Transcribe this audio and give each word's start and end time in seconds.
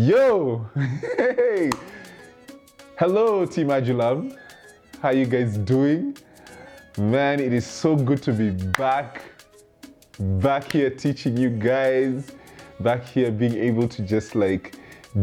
Yo! 0.00 0.66
Hey! 1.18 1.68
Hello, 2.98 3.44
Team 3.44 3.68
Adulam. 3.68 4.34
How 5.02 5.10
you 5.10 5.26
guys 5.26 5.58
doing? 5.58 6.16
Man, 6.96 7.38
it 7.38 7.52
is 7.52 7.66
so 7.66 7.94
good 7.94 8.22
to 8.22 8.32
be 8.32 8.48
back. 8.48 9.20
Back 10.18 10.72
here 10.72 10.88
teaching 10.88 11.36
you 11.36 11.50
guys. 11.50 12.32
Back 12.80 13.04
here 13.04 13.30
being 13.30 13.54
able 13.56 13.86
to 13.88 14.00
just 14.00 14.34
like 14.34 14.74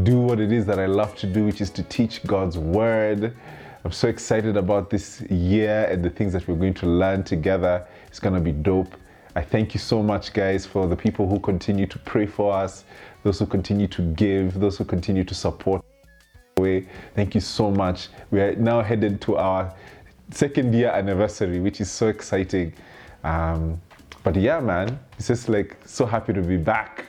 do 0.04 0.20
what 0.20 0.40
it 0.40 0.52
is 0.52 0.68
that 0.68 0.78
I 0.78 0.86
love 0.86 1.16
to 1.16 1.26
do, 1.26 1.44
which 1.44 1.60
is 1.60 1.72
to 1.72 1.82
teach 1.82 2.24
God's 2.28 2.60
word. 2.60 3.36
I'm 3.84 3.92
so 3.92 4.08
excited 4.08 4.58
about 4.58 4.92
this 4.92 5.22
year 5.22 5.88
and 5.90 6.06
the 6.06 6.12
things 6.12 6.34
that 6.34 6.48
we're 6.48 6.54
going 6.54 6.76
to 6.76 6.86
learn 6.86 7.24
together. 7.24 7.84
It's 8.10 8.20
to 8.36 8.40
be 8.40 8.52
dope. 8.52 8.96
I 9.38 9.42
thank 9.42 9.76
you 9.76 9.80
so 9.80 10.02
much, 10.02 10.34
guys, 10.34 10.66
for 10.66 10.88
the 10.88 10.96
people 10.96 11.30
who 11.30 11.40
continue 11.40 11.86
to 11.86 12.00
pray 12.00 12.26
for 12.26 12.52
us, 12.52 12.86
those 13.22 13.38
who 13.38 13.46
continue 13.46 13.88
to 13.90 14.02
give, 14.14 14.60
those 14.60 14.80
who 14.80 14.84
continue 14.84 15.24
to 15.24 15.36
support. 15.36 15.86
Thank 16.56 17.36
you 17.36 17.42
so 17.42 17.70
much. 17.70 18.10
We 18.32 18.42
are 18.42 18.56
now 18.56 18.82
headed 18.82 19.22
to 19.22 19.38
our 19.38 19.72
second 20.32 20.74
year 20.74 20.90
anniversary, 20.90 21.60
which 21.60 21.82
is 21.82 21.92
so 21.92 22.08
exciting. 22.08 22.74
Um, 23.24 23.80
but 24.24 24.36
yeah, 24.36 24.60
man, 24.60 25.00
it's 25.20 25.28
just 25.28 25.50
like 25.50 25.78
so 25.86 26.08
happy 26.08 26.34
to 26.34 26.42
be 26.42 26.58
back. 26.58 27.06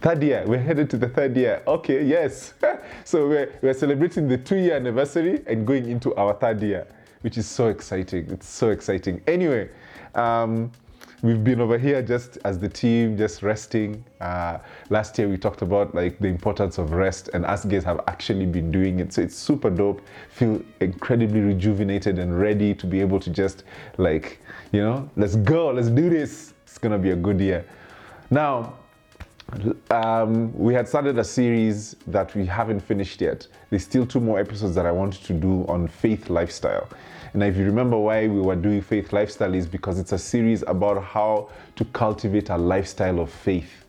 Third 0.00 0.22
year, 0.22 0.44
we're 0.46 0.56
headed 0.56 0.88
to 0.90 0.96
the 0.96 1.10
third 1.10 1.36
year. 1.36 1.62
Okay, 1.66 2.02
yes. 2.02 2.54
so 3.04 3.28
we're, 3.28 3.52
we're 3.60 3.74
celebrating 3.74 4.28
the 4.28 4.38
two 4.38 4.56
year 4.56 4.76
anniversary 4.76 5.42
and 5.46 5.66
going 5.66 5.90
into 5.90 6.14
our 6.14 6.32
third 6.32 6.62
year, 6.62 6.86
which 7.20 7.36
is 7.36 7.46
so 7.46 7.68
exciting. 7.68 8.30
It's 8.30 8.48
so 8.48 8.70
exciting. 8.70 9.20
Anyway, 9.26 9.68
um, 10.14 10.70
we've 11.22 11.42
been 11.42 11.60
over 11.60 11.78
here 11.78 12.02
just 12.02 12.38
as 12.44 12.58
the 12.58 12.68
team, 12.68 13.16
just 13.16 13.42
resting. 13.42 14.04
Uh, 14.20 14.58
last 14.90 15.18
year 15.18 15.28
we 15.28 15.36
talked 15.36 15.62
about 15.62 15.94
like 15.94 16.18
the 16.18 16.28
importance 16.28 16.78
of 16.78 16.92
rest, 16.92 17.30
and 17.34 17.44
us 17.46 17.64
guys 17.64 17.84
have 17.84 18.00
actually 18.08 18.46
been 18.46 18.70
doing 18.70 19.00
it. 19.00 19.12
So 19.12 19.22
it's 19.22 19.36
super 19.36 19.70
dope. 19.70 20.02
Feel 20.30 20.62
incredibly 20.80 21.40
rejuvenated 21.40 22.18
and 22.18 22.38
ready 22.38 22.74
to 22.74 22.86
be 22.86 23.00
able 23.00 23.20
to 23.20 23.30
just 23.30 23.64
like, 23.96 24.40
you 24.72 24.80
know, 24.80 25.08
let's 25.16 25.36
go, 25.36 25.70
let's 25.70 25.88
do 25.88 26.10
this. 26.10 26.54
It's 26.64 26.78
gonna 26.78 26.98
be 26.98 27.10
a 27.10 27.16
good 27.16 27.40
year. 27.40 27.64
Now, 28.30 28.74
um, 29.90 30.52
we 30.58 30.74
had 30.74 30.88
started 30.88 31.18
a 31.18 31.24
series 31.24 31.96
that 32.06 32.34
we 32.34 32.46
haven't 32.46 32.80
finished 32.80 33.20
yet. 33.20 33.46
There's 33.70 33.84
still 33.84 34.06
two 34.06 34.20
more 34.20 34.38
episodes 34.38 34.74
that 34.74 34.86
I 34.86 34.90
wanted 34.90 35.22
to 35.24 35.32
do 35.32 35.64
on 35.68 35.86
faith 35.86 36.30
lifestyle. 36.30 36.88
And 37.34 37.42
if 37.42 37.56
you 37.56 37.64
remember 37.64 37.98
why 37.98 38.28
we 38.28 38.40
were 38.40 38.56
doing 38.56 38.80
faith 38.80 39.12
lifestyle 39.12 39.54
is 39.54 39.66
because 39.66 39.98
it's 39.98 40.12
a 40.12 40.18
series 40.18 40.62
about 40.68 41.02
how 41.02 41.50
to 41.76 41.84
cultivate 41.86 42.48
a 42.48 42.56
lifestyle 42.56 43.20
of 43.20 43.30
faith 43.30 43.84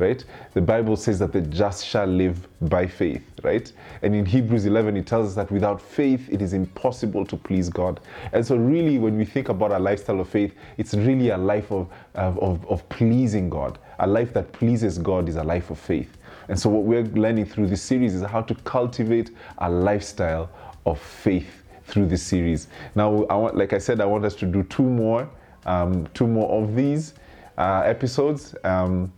right? 0.00 0.24
The 0.54 0.60
Bible 0.60 0.96
says 0.96 1.18
that 1.18 1.32
the 1.32 1.42
just 1.42 1.86
shall 1.86 2.06
live 2.06 2.48
by 2.62 2.86
faith, 2.86 3.22
right? 3.42 3.70
And 4.02 4.14
in 4.14 4.24
Hebrews 4.24 4.64
11, 4.64 4.96
it 4.96 5.06
tells 5.06 5.28
us 5.28 5.34
that 5.34 5.50
without 5.52 5.80
faith, 5.80 6.26
it 6.30 6.42
is 6.42 6.54
impossible 6.54 7.26
to 7.26 7.36
please 7.36 7.68
God. 7.68 8.00
And 8.32 8.44
so, 8.44 8.56
really, 8.56 8.98
when 8.98 9.16
we 9.16 9.24
think 9.24 9.50
about 9.50 9.72
a 9.72 9.78
lifestyle 9.78 10.20
of 10.20 10.28
faith, 10.28 10.54
it's 10.78 10.94
really 10.94 11.28
a 11.28 11.36
life 11.36 11.70
of, 11.70 11.88
of, 12.14 12.66
of 12.66 12.88
pleasing 12.88 13.50
God. 13.50 13.78
A 13.98 14.06
life 14.06 14.32
that 14.32 14.52
pleases 14.52 14.98
God 14.98 15.28
is 15.28 15.36
a 15.36 15.44
life 15.44 15.70
of 15.70 15.78
faith. 15.78 16.16
And 16.48 16.58
so, 16.58 16.70
what 16.70 16.84
we're 16.84 17.04
learning 17.04 17.46
through 17.46 17.66
this 17.66 17.82
series 17.82 18.14
is 18.14 18.22
how 18.22 18.40
to 18.42 18.54
cultivate 18.54 19.30
a 19.58 19.70
lifestyle 19.70 20.50
of 20.86 20.98
faith 20.98 21.59
through 21.90 22.06
this 22.06 22.22
series. 22.22 22.68
Now, 22.94 23.24
I 23.26 23.34
want, 23.34 23.56
like 23.56 23.72
I 23.72 23.78
said, 23.78 24.00
I 24.00 24.06
want 24.06 24.24
us 24.24 24.34
to 24.36 24.46
do 24.46 24.62
two 24.64 24.84
more, 24.84 25.28
um, 25.66 26.06
two 26.14 26.26
more 26.26 26.50
of 26.62 26.74
these 26.74 27.14
uh, 27.58 27.82
episodes. 27.84 28.54
Um, 28.64 29.12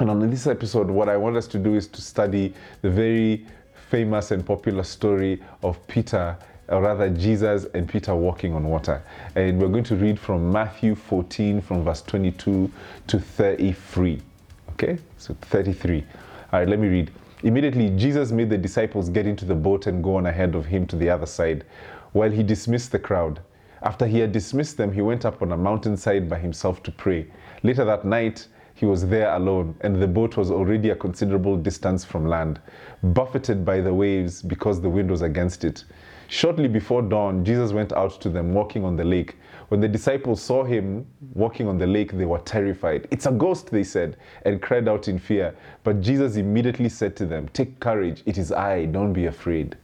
and 0.00 0.10
on 0.10 0.28
this 0.30 0.46
episode, 0.46 0.90
what 0.90 1.08
I 1.08 1.16
want 1.16 1.36
us 1.36 1.46
to 1.48 1.58
do 1.58 1.74
is 1.74 1.86
to 1.88 2.02
study 2.02 2.54
the 2.82 2.90
very 2.90 3.46
famous 3.90 4.30
and 4.30 4.44
popular 4.44 4.82
story 4.82 5.42
of 5.62 5.84
Peter, 5.88 6.36
or 6.68 6.82
rather 6.82 7.10
Jesus 7.10 7.66
and 7.74 7.88
Peter 7.88 8.14
walking 8.14 8.54
on 8.54 8.64
water. 8.64 9.02
And 9.34 9.60
we're 9.60 9.68
going 9.68 9.84
to 9.84 9.96
read 9.96 10.18
from 10.18 10.50
Matthew 10.50 10.94
14, 10.94 11.60
from 11.60 11.84
verse 11.84 12.02
22 12.02 12.70
to 13.08 13.18
33. 13.18 14.22
Okay, 14.70 14.98
so 15.18 15.34
33. 15.42 16.04
All 16.52 16.60
right, 16.60 16.68
let 16.68 16.78
me 16.78 16.88
read. 16.88 17.10
Immediately, 17.42 17.90
Jesus 17.90 18.32
made 18.32 18.50
the 18.50 18.58
disciples 18.58 19.08
get 19.08 19.26
into 19.26 19.44
the 19.44 19.54
boat 19.54 19.86
and 19.86 20.04
go 20.04 20.16
on 20.16 20.26
ahead 20.26 20.54
of 20.54 20.66
him 20.66 20.86
to 20.88 20.96
the 20.96 21.08
other 21.08 21.26
side, 21.26 21.64
while 22.12 22.30
he 22.30 22.42
dismissed 22.42 22.92
the 22.92 22.98
crowd. 22.98 23.40
After 23.82 24.06
he 24.06 24.18
had 24.18 24.32
dismissed 24.32 24.76
them, 24.76 24.92
he 24.92 25.00
went 25.00 25.24
up 25.24 25.40
on 25.40 25.52
a 25.52 25.56
mountainside 25.56 26.28
by 26.28 26.38
himself 26.38 26.82
to 26.82 26.92
pray. 26.92 27.26
Later 27.62 27.84
that 27.84 28.04
night, 28.04 28.46
he 28.74 28.86
was 28.86 29.06
there 29.06 29.34
alone, 29.34 29.74
and 29.82 30.00
the 30.00 30.08
boat 30.08 30.36
was 30.36 30.50
already 30.50 30.90
a 30.90 30.96
considerable 30.96 31.56
distance 31.56 32.04
from 32.04 32.26
land, 32.26 32.60
buffeted 33.02 33.64
by 33.64 33.80
the 33.80 33.92
waves 33.92 34.42
because 34.42 34.80
the 34.80 34.88
wind 34.88 35.10
was 35.10 35.22
against 35.22 35.64
it. 35.64 35.84
Shortly 36.28 36.68
before 36.68 37.02
dawn, 37.02 37.44
Jesus 37.44 37.72
went 37.72 37.92
out 37.92 38.20
to 38.20 38.28
them 38.28 38.54
walking 38.54 38.84
on 38.84 38.96
the 38.96 39.04
lake. 39.04 39.36
When 39.68 39.80
the 39.80 39.88
disciples 39.88 40.40
saw 40.40 40.64
him 40.64 41.06
walking 41.34 41.66
on 41.66 41.76
the 41.76 41.86
lake, 41.86 42.12
they 42.12 42.24
were 42.24 42.38
terrified. 42.38 43.08
It's 43.10 43.26
a 43.26 43.32
ghost, 43.32 43.70
they 43.70 43.82
said, 43.82 44.16
and 44.46 44.62
cried 44.62 44.88
out 44.88 45.08
in 45.08 45.18
fear. 45.18 45.54
But 45.84 46.00
Jesus 46.00 46.36
immediately 46.36 46.88
said 46.88 47.16
to 47.16 47.26
them, 47.26 47.48
Take 47.48 47.80
courage, 47.80 48.22
it 48.26 48.38
is 48.38 48.52
I, 48.52 48.86
don't 48.86 49.12
be 49.12 49.26
afraid. 49.26 49.76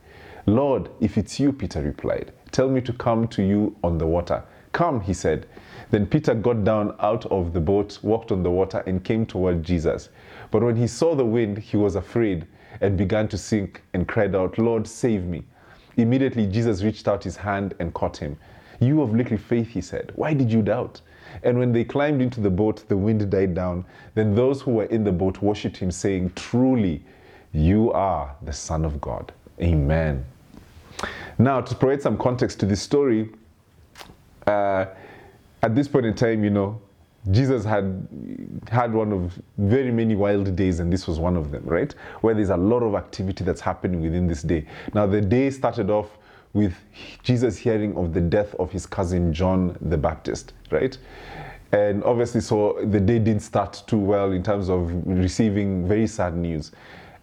Lord, 0.49 0.91
if 1.01 1.19
it's 1.19 1.41
you, 1.41 1.53
Peter 1.53 1.83
replied, 1.83 2.33
tell 2.53 2.69
me 2.69 2.81
to 2.83 2.93
come 2.93 3.27
to 3.29 3.43
you 3.43 3.75
on 3.83 3.99
the 3.99 4.07
water. 4.07 4.45
Come, 4.71 5.01
he 5.01 5.13
said. 5.13 5.47
Then 5.91 6.07
Peter 6.07 6.35
got 6.35 6.63
down 6.63 6.95
out 7.01 7.27
of 7.27 7.53
the 7.53 7.61
boat, 7.61 7.99
walked 8.03 8.31
on 8.31 8.45
the 8.45 8.51
water, 8.51 8.85
and 8.87 9.03
came 9.03 9.27
toward 9.27 9.65
Jesus. 9.65 10.09
But 10.53 10.63
when 10.63 10.77
he 10.77 10.87
saw 10.87 11.17
the 11.17 11.25
wind, 11.25 11.59
he 11.59 11.77
was 11.77 11.97
afraid 11.97 12.47
and 12.81 12.97
began 12.97 13.27
to 13.29 13.39
sink 13.39 13.83
and 13.93 14.07
cried 14.07 14.37
out, 14.37 14.57
Lord, 14.57 14.87
save 14.87 15.25
me. 15.25 15.43
Immediately, 15.97 16.47
Jesus 16.47 16.85
reached 16.85 17.09
out 17.09 17.25
his 17.25 17.37
hand 17.37 17.75
and 17.81 17.93
caught 17.93 18.17
him. 18.17 18.37
You 18.79 19.03
of 19.03 19.15
little 19.15 19.39
faith, 19.39 19.69
he 19.69 19.81
said, 19.81 20.13
why 20.15 20.33
did 20.33 20.53
you 20.53 20.63
doubt? 20.63 21.01
And 21.43 21.59
when 21.59 21.73
they 21.73 21.83
climbed 21.83 22.23
into 22.23 22.41
the 22.41 22.51
boat, 22.51 22.89
the 22.89 22.97
wind 22.97 23.29
died 23.31 23.55
down. 23.55 23.85
Then 24.15 24.35
those 24.37 24.63
who 24.63 24.73
were 24.73 24.85
in 24.85 25.03
the 25.03 25.13
boat 25.13 25.43
worshipped 25.43 25.79
him, 25.79 25.91
saying, 25.91 26.33
Truly, 26.37 27.03
you 27.53 27.91
are 27.93 28.37
the 28.43 28.53
Son 28.53 28.85
of 28.85 29.01
God. 29.01 29.33
Amen. 29.61 30.25
Now, 31.39 31.61
to 31.61 31.75
provide 31.75 32.03
some 32.03 32.17
context 32.17 32.61
to 32.61 32.67
this 32.67 32.81
story, 32.81 33.31
uh, 34.47 34.87
at 35.63 35.75
this 35.75 35.89
point 35.89 36.07
in 36.07 36.15
time, 36.15 36.45
you 36.45 36.51
know, 36.51 36.81
Jesus 37.31 37.65
had 37.65 38.07
had 38.71 38.93
one 38.93 39.13
of 39.13 39.39
very 39.59 39.91
many 39.91 40.15
wild 40.15 40.55
days, 40.55 40.79
and 40.79 40.93
this 40.93 41.09
was 41.09 41.19
one 41.19 41.37
of 41.37 41.51
them, 41.51 41.65
right? 41.65 41.93
Where 42.21 42.35
there's 42.35 42.51
a 42.51 42.57
lot 42.57 42.83
of 42.83 42.95
activity 42.95 43.43
that's 43.43 43.61
happening 43.61 44.01
within 44.01 44.29
this 44.29 44.43
day. 44.43 44.65
Now, 44.95 45.07
the 45.07 45.21
day 45.21 45.51
started 45.51 45.91
off 45.91 46.19
with 46.53 46.75
Jesus 47.23 47.57
hearing 47.57 47.97
of 47.97 48.15
the 48.15 48.21
death 48.21 48.55
of 48.55 48.71
his 48.71 48.87
cousin 48.87 49.33
John 49.33 49.77
the 49.81 49.99
Baptist, 49.99 50.53
right? 50.71 50.97
And 51.73 52.03
obviously, 52.05 52.41
so 52.41 52.79
the 52.85 53.01
day 53.01 53.19
didn't 53.19 53.43
start 53.43 53.83
too 53.87 53.99
well 53.99 54.33
in 54.33 54.43
terms 54.43 54.71
of 54.71 54.91
receiving 55.07 55.87
very 55.87 56.07
sad 56.07 56.37
news. 56.37 56.73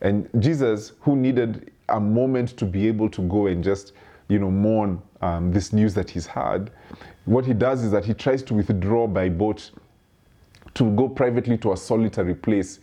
And 0.01 0.29
Jesus, 0.39 0.91
who 0.99 1.15
needed 1.15 1.71
a 1.89 1.99
moment 1.99 2.57
to 2.57 2.65
be 2.65 2.87
able 2.87 3.09
to 3.09 3.21
go 3.21 3.47
and 3.47 3.63
just, 3.63 3.93
you 4.27 4.39
know, 4.39 4.51
mourn 4.51 5.01
um, 5.21 5.51
this 5.51 5.73
news 5.73 5.93
that 5.93 6.09
he's 6.09 6.25
had, 6.25 6.71
what 7.25 7.45
he 7.45 7.53
does 7.53 7.83
is 7.83 7.91
that 7.91 8.05
he 8.05 8.13
tries 8.13 8.43
to 8.43 8.53
withdraw 8.53 9.07
by 9.07 9.29
boat 9.29 9.71
to 10.73 10.91
go 10.95 11.07
privately 11.07 11.57
to 11.59 11.71
a 11.71 11.77
solitary 11.77 12.35
place. 12.35 12.79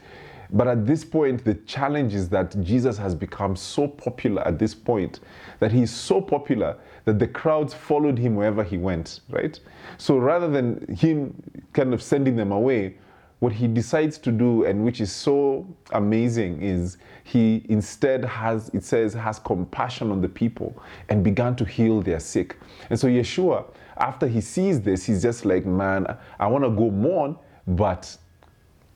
But 0.52 0.66
at 0.66 0.86
this 0.86 1.04
point, 1.04 1.44
the 1.44 1.54
challenge 1.54 2.14
is 2.14 2.28
that 2.30 2.60
Jesus 2.62 2.98
has 2.98 3.14
become 3.14 3.54
so 3.54 3.86
popular 3.86 4.46
at 4.46 4.58
this 4.58 4.74
point 4.74 5.20
that 5.60 5.70
he's 5.70 5.90
so 5.90 6.20
popular 6.20 6.76
that 7.04 7.18
the 7.18 7.26
crowds 7.26 7.72
followed 7.72 8.18
him 8.18 8.34
wherever 8.34 8.64
he 8.64 8.76
went, 8.76 9.20
right? 9.28 9.58
So 9.98 10.16
rather 10.16 10.48
than 10.48 10.86
him 10.96 11.34
kind 11.72 11.94
of 11.94 12.02
sending 12.02 12.34
them 12.34 12.50
away, 12.50 12.96
what 13.40 13.52
he 13.52 13.66
decides 13.66 14.18
to 14.18 14.30
do, 14.30 14.64
and 14.64 14.84
which 14.84 15.00
is 15.00 15.10
so 15.10 15.66
amazing, 15.92 16.62
is 16.62 16.98
he 17.24 17.64
instead 17.68 18.24
has, 18.24 18.70
it 18.72 18.84
says, 18.84 19.12
has 19.14 19.38
compassion 19.38 20.10
on 20.10 20.20
the 20.20 20.28
people 20.28 20.80
and 21.08 21.24
began 21.24 21.56
to 21.56 21.64
heal 21.64 22.00
their 22.02 22.20
sick. 22.20 22.56
And 22.90 22.98
so 23.00 23.08
Yeshua, 23.08 23.64
after 23.96 24.26
he 24.26 24.40
sees 24.40 24.80
this, 24.80 25.04
he's 25.04 25.22
just 25.22 25.44
like, 25.44 25.66
man, 25.66 26.06
I 26.38 26.46
want 26.46 26.64
to 26.64 26.70
go 26.70 26.90
mourn, 26.90 27.36
but 27.66 28.16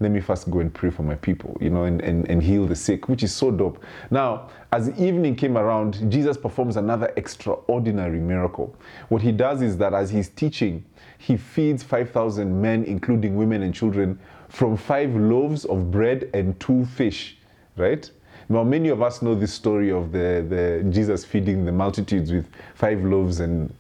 let 0.01 0.11
me 0.11 0.21
first 0.21 0.51
go 0.51 0.59
and 0.59 0.75
pray 0.75 0.91
for 0.91 1.03
my 1.03 1.15
people, 1.15 1.57
you 1.61 1.71
know, 1.71 1.85
and, 1.85 2.01
and, 2.03 2.29
and 2.29 2.43
heal 2.43 2.67
the 2.67 2.75
sick, 2.75 3.09
which 3.09 3.23
is 3.23 3.33
so 3.33 3.51
dope. 3.51 3.83
Now, 4.11 4.51
as 4.73 4.91
the 4.91 5.05
evening 5.05 5.37
came 5.37 5.57
around, 5.57 6.11
Jesus 6.11 6.37
performs 6.37 6.77
another 6.77 7.13
extraordinary 7.17 8.19
miracle. 8.19 8.75
What 9.09 9.23
he 9.23 9.31
does 9.31 9.63
is 9.63 9.77
that 9.79 9.95
as 9.95 10.11
he's 10.11 10.29
teaching, 10.29 10.85
he 11.19 11.37
feeds 11.37 11.83
5,000 11.83 12.61
men, 12.61 12.85
including 12.85 13.37
women 13.37 13.63
and 13.63 13.73
children, 13.73 14.19
from 14.49 14.77
five 14.77 15.15
loaves 15.15 15.65
of 15.65 15.91
bread 15.91 16.29
and 16.35 16.59
two 16.59 16.85
fish, 16.87 17.37
right? 17.77 18.11
Now, 18.49 18.65
many 18.65 18.89
of 18.89 19.01
us 19.01 19.23
know 19.23 19.35
this 19.35 19.55
story 19.55 19.91
of 19.91 20.13
the, 20.13 20.45
the 20.49 20.91
Jesus 20.91 21.25
feeding 21.25 21.65
the 21.65 21.73
multitudes 21.73 22.33
with 22.33 22.47
five 22.75 23.03
loaves 23.03 23.41
and 23.41 23.73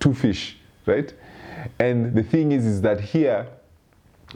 two 0.00 0.14
fish, 0.14 0.56
right? 0.86 1.12
And 1.78 2.14
the 2.14 2.22
thing 2.22 2.52
is, 2.52 2.64
is 2.66 2.80
that 2.82 3.00
here, 3.00 3.46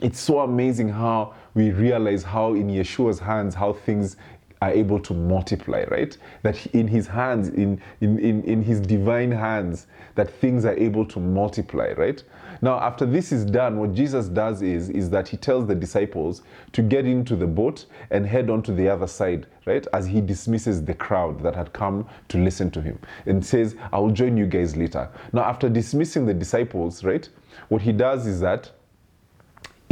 it's 0.01 0.19
so 0.19 0.39
amazing 0.39 0.89
how 0.89 1.33
we 1.53 1.71
realize 1.71 2.23
how 2.23 2.53
in 2.53 2.67
Yeshua's 2.67 3.19
hands, 3.19 3.53
how 3.53 3.73
things 3.73 4.17
are 4.61 4.71
able 4.71 4.99
to 4.99 5.13
multiply, 5.13 5.83
right? 5.89 6.17
That 6.41 6.65
in 6.67 6.87
his 6.87 7.05
hands, 7.05 7.49
in, 7.49 7.81
in, 7.99 8.17
in, 8.19 8.43
in 8.43 8.63
his 8.63 8.79
divine 8.79 9.31
hands, 9.31 9.87
that 10.15 10.29
things 10.29 10.63
are 10.63 10.75
able 10.77 11.05
to 11.07 11.19
multiply, 11.19 11.91
right? 11.97 12.23
Now, 12.61 12.79
after 12.79 13.05
this 13.05 13.33
is 13.33 13.43
done, 13.43 13.77
what 13.77 13.93
Jesus 13.93 14.29
does 14.29 14.61
is, 14.61 14.89
is 14.89 15.09
that 15.09 15.27
he 15.27 15.35
tells 15.35 15.67
the 15.67 15.75
disciples 15.75 16.43
to 16.71 16.81
get 16.81 17.05
into 17.05 17.35
the 17.35 17.45
boat 17.45 17.85
and 18.09 18.25
head 18.25 18.49
on 18.49 18.63
to 18.63 18.71
the 18.71 18.87
other 18.87 19.07
side, 19.07 19.47
right? 19.65 19.85
As 19.91 20.07
he 20.07 20.21
dismisses 20.21 20.83
the 20.83 20.93
crowd 20.93 21.43
that 21.43 21.55
had 21.55 21.73
come 21.73 22.07
to 22.29 22.37
listen 22.37 22.71
to 22.71 22.81
him 22.81 22.97
and 23.25 23.45
says, 23.45 23.75
I 23.91 23.99
will 23.99 24.11
join 24.11 24.37
you 24.37 24.45
guys 24.45 24.77
later. 24.77 25.09
Now, 25.33 25.43
after 25.43 25.67
dismissing 25.67 26.25
the 26.25 26.33
disciples, 26.33 27.03
right, 27.03 27.27
what 27.67 27.81
he 27.81 27.91
does 27.91 28.25
is 28.27 28.39
that 28.39 28.71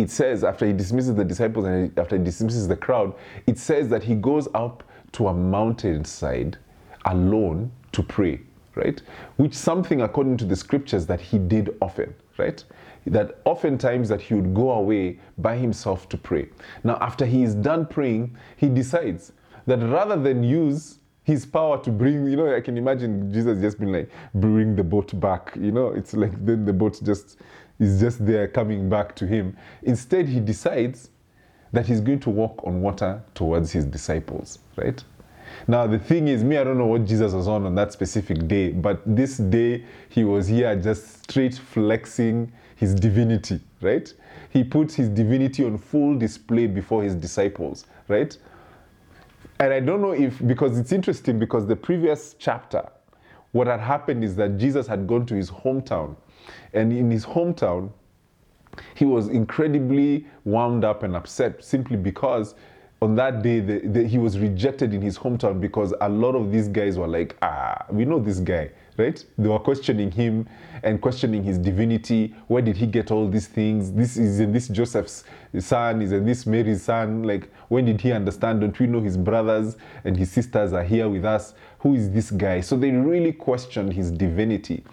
it 0.01 0.09
says 0.09 0.43
after 0.43 0.65
he 0.65 0.73
dismisses 0.73 1.15
the 1.15 1.23
disciples 1.23 1.65
and 1.65 1.97
after 1.97 2.17
he 2.17 2.23
dismisses 2.23 2.67
the 2.67 2.75
crowd, 2.75 3.13
it 3.47 3.57
says 3.57 3.89
that 3.89 4.03
he 4.03 4.15
goes 4.15 4.47
up 4.53 4.83
to 5.13 5.27
a 5.27 5.33
mountainside 5.33 6.57
alone 7.05 7.71
to 7.91 8.03
pray, 8.03 8.41
right? 8.75 9.01
Which 9.37 9.53
something 9.53 10.01
according 10.01 10.37
to 10.37 10.45
the 10.45 10.55
scriptures 10.55 11.05
that 11.07 11.19
he 11.19 11.37
did 11.37 11.75
often, 11.81 12.13
right? 12.37 12.63
That 13.05 13.39
oftentimes 13.45 14.09
that 14.09 14.21
he 14.21 14.33
would 14.33 14.53
go 14.53 14.71
away 14.71 15.19
by 15.37 15.57
himself 15.57 16.07
to 16.09 16.17
pray. 16.17 16.49
Now 16.83 16.97
after 17.01 17.25
he 17.25 17.43
is 17.43 17.55
done 17.55 17.85
praying, 17.85 18.37
he 18.57 18.69
decides 18.69 19.33
that 19.67 19.79
rather 19.79 20.15
than 20.15 20.43
use 20.43 20.99
his 21.23 21.45
power 21.45 21.81
to 21.83 21.91
bring, 21.91 22.25
you 22.27 22.35
know, 22.35 22.53
I 22.53 22.61
can 22.61 22.77
imagine 22.77 23.31
Jesus 23.31 23.59
just 23.61 23.79
being 23.79 23.91
like, 23.91 24.09
bring 24.33 24.75
the 24.75 24.83
boat 24.83 25.17
back. 25.19 25.55
You 25.59 25.71
know, 25.71 25.89
it's 25.89 26.13
like 26.13 26.33
then 26.43 26.65
the 26.65 26.73
boat 26.73 26.99
just 27.03 27.37
is 27.81 27.99
just 27.99 28.23
there 28.25 28.47
coming 28.47 28.87
back 28.89 29.15
to 29.15 29.25
him. 29.25 29.57
Instead, 29.83 30.29
he 30.29 30.39
decides 30.39 31.09
that 31.73 31.87
he's 31.87 31.99
going 31.99 32.19
to 32.19 32.29
walk 32.29 32.61
on 32.65 32.81
water 32.81 33.21
towards 33.33 33.71
his 33.71 33.85
disciples, 33.85 34.59
right? 34.75 35.03
Now, 35.67 35.87
the 35.87 35.97
thing 35.99 36.27
is, 36.27 36.43
me, 36.43 36.57
I 36.57 36.63
don't 36.63 36.77
know 36.77 36.85
what 36.85 37.05
Jesus 37.05 37.33
was 37.33 37.47
on 37.47 37.65
on 37.65 37.75
that 37.75 37.91
specific 37.91 38.47
day, 38.47 38.71
but 38.71 39.01
this 39.05 39.37
day 39.37 39.83
he 40.09 40.23
was 40.23 40.47
here 40.47 40.75
just 40.75 41.23
straight 41.23 41.55
flexing 41.55 42.51
his 42.75 42.93
divinity, 42.93 43.59
right? 43.81 44.13
He 44.51 44.63
puts 44.63 44.93
his 44.93 45.09
divinity 45.09 45.65
on 45.65 45.77
full 45.77 46.15
display 46.17 46.67
before 46.67 47.03
his 47.03 47.15
disciples, 47.15 47.85
right? 48.07 48.37
And 49.59 49.73
I 49.73 49.79
don't 49.79 50.01
know 50.01 50.11
if, 50.11 50.45
because 50.45 50.77
it's 50.77 50.91
interesting, 50.91 51.39
because 51.39 51.65
the 51.67 51.75
previous 51.75 52.35
chapter, 52.37 52.87
what 53.53 53.67
had 53.67 53.79
happened 53.79 54.23
is 54.23 54.35
that 54.35 54.57
Jesus 54.57 54.87
had 54.87 55.07
gone 55.07 55.25
to 55.25 55.35
his 55.35 55.49
hometown 55.49 56.15
and 56.73 56.91
in 56.91 57.11
his 57.11 57.25
hometown, 57.25 57.91
he 58.95 59.05
was 59.05 59.27
incredibly 59.27 60.25
wound 60.45 60.83
up 60.85 61.03
and 61.03 61.15
upset 61.15 61.63
simply 61.63 61.97
because 61.97 62.55
on 63.01 63.15
that 63.15 63.41
day 63.41 63.59
the, 63.59 63.79
the, 63.79 64.07
he 64.07 64.19
was 64.19 64.37
rejected 64.37 64.93
in 64.93 65.01
his 65.01 65.17
hometown 65.17 65.59
because 65.59 65.91
a 66.01 66.09
lot 66.09 66.35
of 66.35 66.51
these 66.51 66.67
guys 66.67 66.99
were 66.99 67.07
like, 67.07 67.35
ah, 67.41 67.83
we 67.89 68.05
know 68.05 68.19
this 68.19 68.39
guy, 68.39 68.69
right? 68.95 69.25
They 69.39 69.49
were 69.49 69.57
questioning 69.57 70.11
him 70.11 70.47
and 70.83 71.01
questioning 71.01 71.43
his 71.43 71.57
divinity. 71.57 72.35
Where 72.47 72.61
did 72.61 72.77
he 72.77 72.85
get 72.85 73.09
all 73.09 73.27
these 73.27 73.47
things? 73.47 73.91
This 73.91 74.17
is 74.17 74.39
in 74.39 74.51
this 74.51 74.67
Joseph's 74.67 75.23
son, 75.59 76.03
is 76.03 76.11
in 76.11 76.25
this 76.25 76.45
Mary's 76.45 76.83
son. 76.83 77.23
Like, 77.23 77.51
when 77.69 77.85
did 77.85 77.99
he 78.01 78.11
understand? 78.11 78.61
Don't 78.61 78.79
we 78.79 78.85
know 78.85 79.01
his 79.01 79.17
brothers 79.17 79.77
and 80.03 80.15
his 80.15 80.31
sisters 80.31 80.71
are 80.71 80.83
here 80.83 81.09
with 81.09 81.25
us? 81.25 81.55
Who 81.79 81.95
is 81.95 82.11
this 82.11 82.29
guy? 82.29 82.61
So 82.61 82.77
they 82.77 82.91
really 82.91 83.33
questioned 83.33 83.93
his 83.93 84.11
divinity 84.11 84.83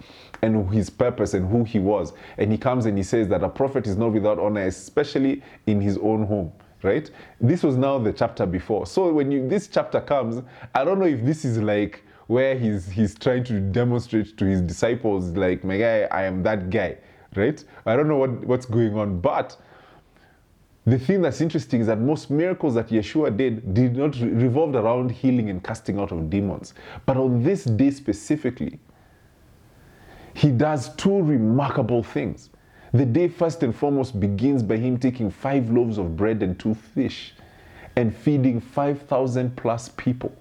and 0.42 0.72
his 0.72 0.90
purpose 0.90 1.34
and 1.34 1.50
who 1.50 1.64
he 1.64 1.78
was. 1.78 2.12
And 2.36 2.52
he 2.52 2.58
comes 2.58 2.86
and 2.86 2.96
he 2.96 3.04
says 3.04 3.28
that 3.28 3.42
a 3.42 3.48
prophet 3.48 3.86
is 3.86 3.96
not 3.96 4.12
without 4.12 4.38
honor, 4.38 4.66
especially 4.66 5.42
in 5.66 5.80
his 5.80 5.98
own 5.98 6.26
home. 6.26 6.52
Right? 6.82 7.10
This 7.40 7.64
was 7.64 7.76
now 7.76 7.98
the 7.98 8.12
chapter 8.12 8.46
before. 8.46 8.86
So 8.86 9.12
when 9.12 9.32
you, 9.32 9.48
this 9.48 9.66
chapter 9.66 10.00
comes, 10.00 10.42
I 10.74 10.84
don't 10.84 11.00
know 11.00 11.06
if 11.06 11.24
this 11.24 11.44
is 11.44 11.58
like 11.58 12.04
where 12.28 12.56
he's 12.56 12.88
he's 12.88 13.18
trying 13.18 13.42
to 13.44 13.58
demonstrate 13.58 14.36
to 14.36 14.44
his 14.44 14.60
disciples, 14.60 15.30
like, 15.30 15.64
my 15.64 15.78
guy, 15.78 16.02
I 16.02 16.22
am 16.22 16.44
that 16.44 16.70
guy. 16.70 16.98
Right? 17.34 17.62
I 17.84 17.96
don't 17.96 18.06
know 18.06 18.16
what, 18.16 18.30
what's 18.44 18.66
going 18.66 18.96
on, 18.96 19.20
but 19.20 19.56
the 20.86 20.98
thing 20.98 21.20
that's 21.20 21.40
interesting 21.40 21.80
is 21.80 21.88
that 21.88 22.00
most 22.00 22.30
miracles 22.30 22.74
that 22.74 22.88
Yeshua 22.88 23.36
did 23.36 23.74
did 23.74 23.96
not 23.96 24.16
revolve 24.18 24.74
around 24.74 25.10
healing 25.10 25.50
and 25.50 25.62
casting 25.62 25.98
out 25.98 26.12
of 26.12 26.30
demons. 26.30 26.74
But 27.04 27.16
on 27.16 27.42
this 27.42 27.64
day 27.64 27.90
specifically, 27.90 28.78
he 30.38 30.50
does 30.50 30.94
two 30.94 31.20
remarkable 31.20 32.00
things. 32.00 32.50
The 32.92 33.04
day, 33.04 33.26
first 33.26 33.64
and 33.64 33.74
foremost, 33.74 34.20
begins 34.20 34.62
by 34.62 34.76
him 34.76 34.96
taking 34.96 35.32
five 35.32 35.68
loaves 35.68 35.98
of 35.98 36.16
bread 36.16 36.44
and 36.44 36.56
two 36.56 36.74
fish 36.74 37.34
and 37.96 38.14
feeding 38.14 38.60
5,000 38.60 39.56
plus 39.56 39.88
people. 39.88 40.32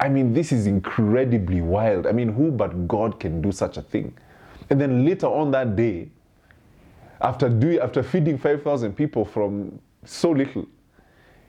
I 0.00 0.08
mean, 0.08 0.32
this 0.32 0.50
is 0.50 0.66
incredibly 0.66 1.60
wild. 1.60 2.06
I 2.06 2.12
mean, 2.12 2.30
who 2.30 2.50
but 2.50 2.88
God 2.88 3.20
can 3.20 3.42
do 3.42 3.52
such 3.52 3.76
a 3.76 3.82
thing? 3.82 4.16
And 4.70 4.80
then 4.80 5.04
later 5.04 5.26
on 5.26 5.50
that 5.50 5.76
day, 5.76 6.08
after, 7.20 7.48
after 7.82 8.02
feeding 8.02 8.38
5,000 8.38 8.96
people 8.96 9.26
from 9.26 9.78
so 10.06 10.30
little, 10.30 10.66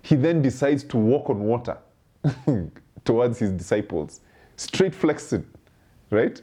he 0.02 0.18
then 0.18 0.42
decides 0.42 0.84
to 0.84 0.98
walk 0.98 1.30
on 1.30 1.40
water 1.40 1.78
towards 3.06 3.40
his 3.40 3.52
disciples, 3.52 4.20
straight 4.58 4.94
flexing, 4.94 5.46
right? 6.12 6.42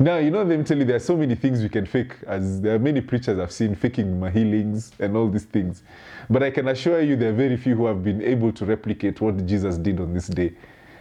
Now, 0.00 0.18
you 0.18 0.30
know, 0.30 0.44
them 0.44 0.62
tell 0.62 0.78
you 0.78 0.84
there 0.84 0.94
are 0.94 1.00
so 1.00 1.16
many 1.16 1.34
things 1.34 1.60
we 1.60 1.68
can 1.68 1.84
fake, 1.84 2.14
as 2.28 2.60
there 2.60 2.76
are 2.76 2.78
many 2.78 3.00
preachers 3.00 3.40
I've 3.40 3.50
seen 3.50 3.74
faking 3.74 4.20
my 4.20 4.30
healings 4.30 4.92
and 5.00 5.16
all 5.16 5.28
these 5.28 5.44
things. 5.44 5.82
But 6.30 6.44
I 6.44 6.52
can 6.52 6.68
assure 6.68 7.00
you 7.00 7.16
there 7.16 7.30
are 7.30 7.34
very 7.34 7.56
few 7.56 7.74
who 7.74 7.86
have 7.86 8.04
been 8.04 8.22
able 8.22 8.52
to 8.52 8.64
replicate 8.64 9.20
what 9.20 9.44
Jesus 9.44 9.76
did 9.76 9.98
on 9.98 10.14
this 10.14 10.28
day. 10.28 10.52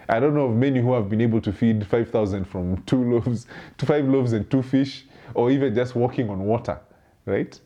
I 0.10 0.20
don't 0.20 0.34
know 0.34 0.46
of 0.46 0.56
many 0.56 0.82
who 0.82 0.94
have 0.94 1.10
been 1.10 1.22
able 1.22 1.40
to 1.42 1.52
feed 1.52 1.86
5,000 1.86 2.46
from 2.46 2.82
two 2.84 3.04
loaves 3.04 3.46
to 3.78 3.86
five 3.86 4.08
loaves 4.08 4.34
and 4.34 4.50
two 4.50 4.64
fish, 4.64 5.06
or 5.36 5.52
even 5.52 5.76
just 5.76 5.94
walking 5.94 6.28
on 6.32 6.40
water, 6.40 6.80
right? 7.28 7.60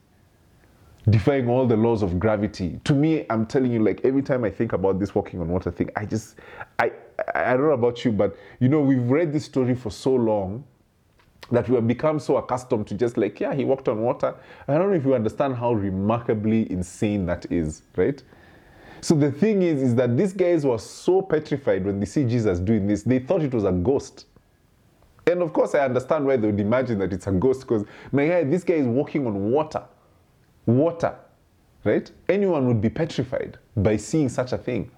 Defying 1.10 1.48
all 1.48 1.66
the 1.66 1.78
laws 1.78 2.04
of 2.04 2.20
gravity. 2.20 2.82
To 2.84 2.94
me, 2.94 3.26
I'm 3.30 3.46
telling 3.46 3.72
you, 3.72 3.82
like 3.82 4.02
every 4.04 4.22
time 4.22 4.44
I 4.44 4.50
think 4.50 4.74
about 4.74 5.00
this 5.00 5.16
walking 5.16 5.40
on 5.40 5.48
water 5.48 5.72
thing, 5.72 5.92
I 5.96 6.06
just, 6.06 6.36
I, 6.78 6.92
I 7.34 7.52
don't 7.52 7.68
know 7.68 7.72
about 7.72 8.04
you, 8.04 8.12
but 8.12 8.36
you 8.60 8.68
know, 8.68 8.82
we've 8.82 9.10
read 9.10 9.32
this 9.32 9.46
story 9.46 9.76
for 9.76 9.92
so 9.92 10.14
long 10.14 10.66
that 11.52 11.68
we 11.68 11.76
have 11.76 11.88
become 11.88 12.20
so 12.20 12.38
accustomed 12.38 12.88
to 12.88 12.96
just 12.96 13.18
like, 13.18 13.40
yeah, 13.40 13.54
he 13.54 13.66
walked 13.66 13.88
on 13.88 14.02
water. 14.02 14.36
I 14.68 14.78
don't 14.78 14.90
know 14.90 14.96
if 14.96 15.06
you 15.06 15.14
understand 15.14 15.56
how 15.56 15.74
remarkably 15.74 16.72
insane 16.72 17.26
that 17.26 17.52
is, 17.52 17.84
right? 17.96 18.22
So 19.02 19.16
the 19.16 19.32
thing 19.32 19.64
is, 19.64 19.82
is 19.82 19.96
that 19.96 20.16
these 20.16 20.32
guys 20.32 20.66
were 20.66 20.78
so 20.78 21.22
petrified 21.22 21.86
when 21.86 22.00
they 22.00 22.06
see 22.06 22.24
Jesus 22.24 22.60
doing 22.60 22.88
this, 22.88 23.04
they 23.04 23.20
thought 23.20 23.42
it 23.42 23.54
was 23.54 23.64
a 23.64 23.72
ghost. 23.72 24.26
And 25.28 25.42
of 25.42 25.54
course, 25.54 25.76
I 25.76 25.80
understand 25.80 26.26
why 26.26 26.38
they 26.38 26.48
would 26.48 26.60
imagine 26.60 27.00
that 27.00 27.14
it's 27.14 27.28
a 27.28 27.32
ghost 27.32 27.62
because, 27.62 27.84
my 28.12 28.28
guy, 28.28 28.44
this 28.44 28.64
guy 28.64 28.76
is 28.76 28.88
walking 28.88 29.26
on 29.28 29.52
water. 29.52 29.84
Water, 30.66 31.16
right? 31.84 32.12
Anyone 32.30 32.68
would 32.68 32.82
be 32.82 32.90
petrified 32.90 33.58
by 33.76 33.98
seeing 33.98 34.30
such 34.30 34.52
a 34.52 34.58
thing. 34.58 34.92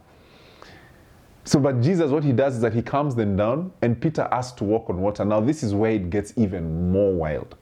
So, 1.46 1.60
but 1.60 1.82
Jesus, 1.82 2.10
what 2.10 2.24
he 2.24 2.32
does 2.32 2.56
is 2.56 2.62
that 2.62 2.74
he 2.74 2.82
calms 2.82 3.16
them 3.16 3.36
down, 3.36 3.72
and 3.82 4.00
Peter 4.00 4.28
asks 4.32 4.54
to 4.58 4.64
walk 4.64 4.90
on 4.90 5.02
water. 5.02 5.26
Now, 5.26 5.42
this 5.42 5.62
is 5.62 5.74
where 5.74 5.92
it 5.92 6.10
gets 6.10 6.34
even 6.38 6.92
more 6.92 7.14
wild 7.14 7.56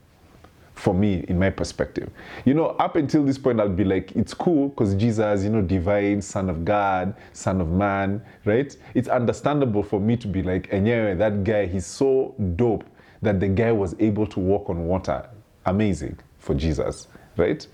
for 0.75 0.93
me, 0.93 1.25
in 1.27 1.37
my 1.37 1.49
perspective. 1.49 2.09
You 2.45 2.53
know, 2.53 2.67
up 2.67 2.95
until 2.95 3.23
this 3.23 3.37
point, 3.37 3.59
I'll 3.59 3.69
be 3.69 3.83
like, 3.83 4.11
it's 4.13 4.33
cool 4.33 4.69
because 4.69 4.95
Jesus, 4.95 5.43
you 5.43 5.49
know, 5.49 5.61
divine, 5.61 6.21
Son 6.21 6.49
of 6.49 6.65
God, 6.65 7.15
Son 7.33 7.61
of 7.61 7.69
Man, 7.69 8.21
right? 8.45 8.75
It's 8.95 9.07
understandable 9.07 9.83
for 9.83 9.99
me 9.99 10.17
to 10.17 10.27
be 10.27 10.41
like, 10.41 10.71
and 10.71 10.87
yeah, 10.87 11.13
that 11.13 11.43
guy, 11.43 11.65
he's 11.67 11.85
so 11.85 12.33
dope 12.55 12.83
that 13.21 13.39
the 13.39 13.47
guy 13.47 13.71
was 13.71 13.95
able 13.99 14.25
to 14.27 14.39
walk 14.39 14.69
on 14.69 14.85
water. 14.85 15.27
Amazing 15.65 16.17
for 16.39 16.55
Jesus, 16.55 17.07
right? 17.37 17.65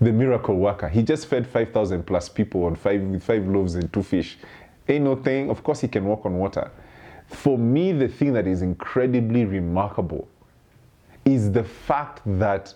The 0.00 0.12
miracle 0.12 0.56
worker. 0.56 0.88
He 0.88 1.02
just 1.02 1.26
fed 1.26 1.46
5,000 1.46 2.04
plus 2.04 2.28
people 2.28 2.64
on 2.64 2.76
five, 2.76 3.00
with 3.00 3.22
five 3.22 3.46
loaves 3.48 3.74
and 3.74 3.92
two 3.92 4.02
fish 4.02 4.38
ain't 4.88 5.04
no 5.04 5.16
thing. 5.16 5.50
Of 5.50 5.62
course, 5.62 5.80
he 5.80 5.88
can 5.88 6.04
walk 6.04 6.26
on 6.26 6.36
water. 6.38 6.70
For 7.28 7.58
me, 7.58 7.92
the 7.92 8.08
thing 8.08 8.32
that 8.34 8.46
is 8.46 8.62
incredibly 8.62 9.44
remarkable 9.44 10.28
is 11.24 11.50
the 11.50 11.64
fact 11.64 12.20
that 12.26 12.74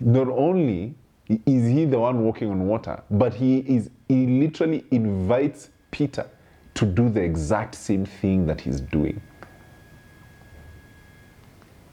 not 0.00 0.28
only 0.28 0.94
is 1.28 1.66
he 1.66 1.84
the 1.84 1.98
one 1.98 2.22
walking 2.22 2.50
on 2.50 2.66
water, 2.66 3.02
but 3.10 3.34
he 3.34 3.58
is 3.58 3.90
he 4.08 4.26
literally 4.26 4.84
invites 4.90 5.70
Peter 5.90 6.28
to 6.74 6.86
do 6.86 7.08
the 7.08 7.20
exact 7.20 7.74
same 7.74 8.06
thing 8.06 8.46
that 8.46 8.60
he's 8.60 8.80
doing. 8.80 9.20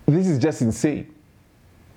This 0.05 0.27
is 0.27 0.37
just 0.37 0.61
insane. 0.61 1.13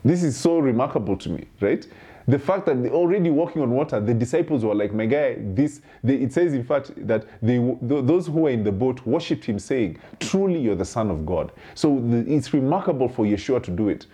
This 0.05 0.23
is 0.23 0.37
so 0.37 0.59
remarkable 0.59 1.17
to 1.19 1.29
me, 1.29 1.47
right? 1.61 1.87
The 2.28 2.38
fact 2.38 2.66
that 2.66 2.82
they're 2.82 2.92
already 2.92 3.30
walking 3.30 3.62
on 3.62 3.70
water, 3.70 3.99
the 4.00 4.12
disciples 4.12 4.62
were 4.62 4.75
like, 4.75 4.92
my 4.92 5.06
guy, 5.06 5.37
this, 5.38 5.80
they, 6.04 6.16
it 6.16 6.32
says 6.32 6.52
in 6.52 6.62
fact 6.62 6.92
that 7.06 7.26
they, 7.40 7.56
those 7.80 8.26
who 8.26 8.40
were 8.42 8.50
in 8.50 8.62
the 8.62 8.70
boat 8.70 9.04
worshipped 9.06 9.47
him 9.47 9.58
saying, 9.58 9.99
truly 10.20 10.61
you're 10.61 10.76
the 10.76 10.85
son 10.85 11.11
of 11.11 11.25
God. 11.25 11.50
So 11.75 11.99
the, 12.00 12.18
it's 12.30 12.52
remarkable 12.52 13.08
for 13.08 13.25
Yeshua 13.25 13.62
to 13.62 13.70
do 13.70 13.88
it. 13.88 14.06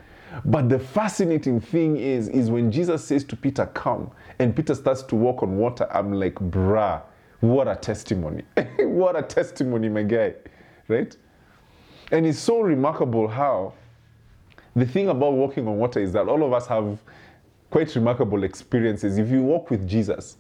But 0.45 0.69
the 0.69 0.79
fascinating 0.79 1.61
thing 1.61 1.97
is, 1.97 2.29
is 2.29 2.51
when 2.51 2.71
Jesus 2.71 3.05
says 3.05 3.25
to 3.25 3.37
Peter, 3.37 3.67
Come, 3.67 4.11
and 4.39 4.55
Peter 4.55 4.75
starts 4.77 5.03
to 5.05 5.17
walk 5.17 5.43
on 5.43 5.57
water, 5.57 5.89
I'm 5.91 6.13
like, 6.13 6.35
bruh, 6.35 7.03
what 7.41 7.67
a 7.67 7.75
testimony. 7.75 8.43
what 8.79 9.17
a 9.17 9.23
testimony, 9.23 9.89
my 9.89 10.05
guy. 10.05 10.35
Right? 10.87 11.17
And 12.13 12.27
it's 12.27 12.39
so 12.39 12.61
remarkable 12.61 13.27
how 13.27 13.75
the 14.77 14.87
thing 14.87 15.09
about 15.09 15.33
walking 15.33 15.67
on 15.67 15.79
water 15.79 16.01
is 16.01 16.13
that 16.13 16.29
all 16.29 16.45
of 16.45 16.53
us 16.53 16.67
have 16.67 16.99
quite 17.75 17.93
remarkable 17.97 18.45
experiences. 18.45 19.19
If 19.19 19.31
you 19.31 19.43
walk 19.43 19.69
with 19.69 19.85
Jesus, 19.85 20.37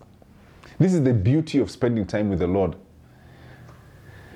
this 0.79 0.95
is 0.95 1.03
the 1.03 1.13
beauty 1.13 1.59
of 1.59 1.69
spending 1.69 2.07
time 2.07 2.31
with 2.31 2.39
the 2.39 2.47
Lord. 2.47 2.77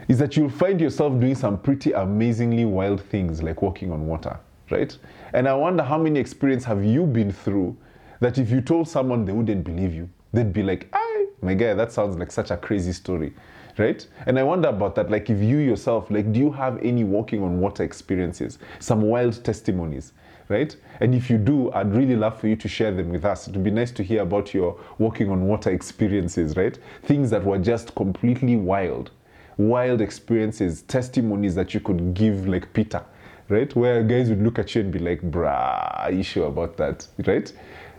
Is 0.09 0.19
that 0.19 0.37
you'll 0.37 0.51
find 0.51 0.81
yourself 0.81 1.13
doing 1.21 1.37
some 1.37 1.61
pretty 1.61 1.93
amazingly 1.93 2.65
wild 2.65 3.01
things 3.01 3.41
like 3.41 3.63
walking 3.63 3.93
on 3.93 4.09
water, 4.09 4.41
right? 4.73 4.99
And 5.33 5.47
I 5.47 5.55
wonder 5.55 5.85
how 5.85 5.97
many 5.97 6.19
experiences 6.19 6.67
have 6.67 6.85
you 6.85 7.07
been 7.07 7.31
through 7.31 7.77
that 8.19 8.37
if 8.37 8.51
you 8.51 8.61
told 8.61 8.89
someone 8.89 9.25
they 9.25 9.33
wouldn't 9.33 9.63
believe 9.63 9.95
you, 9.95 10.11
they'd 10.33 10.53
be 10.53 10.65
like, 10.65 10.89
"I, 10.93 11.27
my 11.41 11.55
guy, 11.55 11.75
that 11.75 11.93
sounds 11.93 12.19
like 12.19 12.33
such 12.33 12.51
a 12.51 12.57
crazy 12.57 12.93
story." 12.93 13.33
right? 13.79 14.05
And 14.27 14.41
I 14.41 14.43
wonder 14.43 14.71
about 14.71 14.97
that. 14.97 15.09
Like, 15.09 15.31
if 15.31 15.41
you 15.41 15.59
yourself, 15.59 16.11
like, 16.11 16.33
do 16.33 16.41
you 16.41 16.51
have 16.51 16.83
any 16.83 17.05
walking 17.05 17.45
on 17.45 17.61
water 17.61 17.85
experiences, 17.85 18.59
some 18.81 19.03
wild 19.03 19.45
testimonies, 19.45 20.15
right? 20.49 20.75
And 21.01 21.15
if 21.15 21.31
you 21.31 21.39
do, 21.39 21.71
I'd 21.73 21.95
really 21.95 22.17
love 22.17 22.41
for 22.41 22.49
you 22.49 22.57
to 22.57 22.69
share 22.69 22.93
them 22.93 23.11
with 23.11 23.25
us. 23.25 23.49
It 23.49 23.55
would 23.55 23.65
be 23.65 23.71
nice 23.71 23.91
to 23.93 24.03
hear 24.03 24.23
about 24.23 24.55
your 24.55 24.79
walking 24.99 25.31
on 25.31 25.47
water 25.47 25.71
experiences, 25.71 26.57
right? 26.57 26.79
Things 27.05 27.31
that 27.31 27.45
were 27.45 27.59
just 27.59 27.95
completely 27.95 28.57
wild, 28.57 29.11
wild 29.57 30.01
experiences, 30.01 30.83
testimonies 30.83 31.55
that 31.55 31.75
you 31.75 31.81
could 31.81 32.15
give, 32.15 32.49
like 32.49 32.73
Peter, 32.73 33.05
right? 33.49 33.75
Where 33.77 34.03
guys 34.03 34.29
would 34.31 34.43
look 34.43 34.59
at 34.59 34.75
you 34.75 34.83
and 34.83 34.93
be 34.93 34.99
like, 34.99 35.21
bruh, 35.23 36.05
are 36.05 36.13
you 36.13 36.23
sure 36.23 36.49
about 36.49 36.77
that, 36.79 37.07
right? 37.27 37.53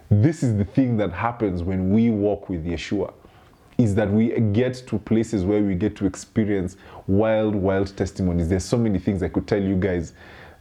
This 0.10 0.42
is 0.42 0.58
the 0.58 0.66
thing 0.66 0.98
that 0.98 1.12
happens 1.12 1.62
when 1.62 1.92
we 1.92 2.10
walk 2.10 2.50
with 2.50 2.66
Yeshua 2.66 3.14
is 3.78 3.96
that 3.96 4.12
we 4.12 4.38
get 4.52 4.74
to 4.88 5.00
places 5.00 5.46
where 5.46 5.62
we 5.62 5.74
get 5.74 5.96
to 5.96 6.06
experience 6.06 6.76
wild, 7.08 7.56
wild 7.56 7.96
testimonies. 7.96 8.50
There's 8.50 8.66
so 8.66 8.78
many 8.78 9.00
things 9.00 9.24
I 9.24 9.30
could 9.30 9.48
tell 9.48 9.62
you 9.62 9.76
guys. 9.76 10.14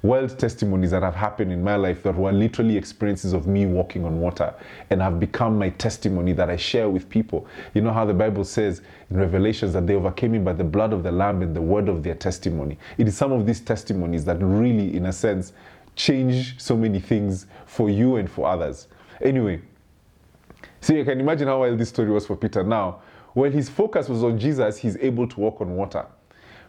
Wild 0.02 0.38
testimonies 0.38 0.92
that 0.92 1.02
have 1.02 1.16
happened 1.16 1.50
in 1.50 1.62
my 1.62 1.74
life 1.74 2.04
that 2.04 2.14
were 2.14 2.30
literally 2.30 2.76
experiences 2.76 3.32
of 3.32 3.48
me 3.48 3.66
walking 3.66 4.04
on 4.04 4.20
water 4.20 4.54
and 4.90 5.02
have 5.02 5.18
become 5.18 5.58
my 5.58 5.70
testimony 5.70 6.32
that 6.34 6.48
I 6.48 6.56
share 6.56 6.88
with 6.88 7.08
people. 7.08 7.48
You 7.74 7.82
know 7.82 7.92
how 7.92 8.04
the 8.04 8.14
Bible 8.14 8.44
says 8.44 8.80
in 9.10 9.16
Revelations 9.16 9.72
that 9.72 9.88
they 9.88 9.94
overcame 9.94 10.34
him 10.34 10.44
by 10.44 10.52
the 10.52 10.62
blood 10.62 10.92
of 10.92 11.02
the 11.02 11.10
Lamb 11.10 11.42
and 11.42 11.54
the 11.54 11.60
word 11.60 11.88
of 11.88 12.04
their 12.04 12.14
testimony. 12.14 12.78
It 12.96 13.08
is 13.08 13.16
some 13.16 13.32
of 13.32 13.44
these 13.44 13.60
testimonies 13.60 14.24
that 14.26 14.36
really, 14.40 14.96
in 14.96 15.06
a 15.06 15.12
sense, 15.12 15.52
change 15.96 16.60
so 16.60 16.76
many 16.76 17.00
things 17.00 17.46
for 17.66 17.90
you 17.90 18.16
and 18.16 18.30
for 18.30 18.46
others. 18.46 18.86
Anyway, 19.20 19.60
so 20.80 20.94
you 20.94 21.04
can 21.04 21.18
imagine 21.18 21.48
how 21.48 21.58
wild 21.58 21.76
this 21.76 21.88
story 21.88 22.10
was 22.10 22.24
for 22.24 22.36
Peter. 22.36 22.62
Now, 22.62 23.00
when 23.34 23.50
his 23.50 23.68
focus 23.68 24.08
was 24.08 24.22
on 24.22 24.38
Jesus, 24.38 24.76
he's 24.78 24.96
able 24.98 25.26
to 25.26 25.40
walk 25.40 25.60
on 25.60 25.74
water. 25.74 26.06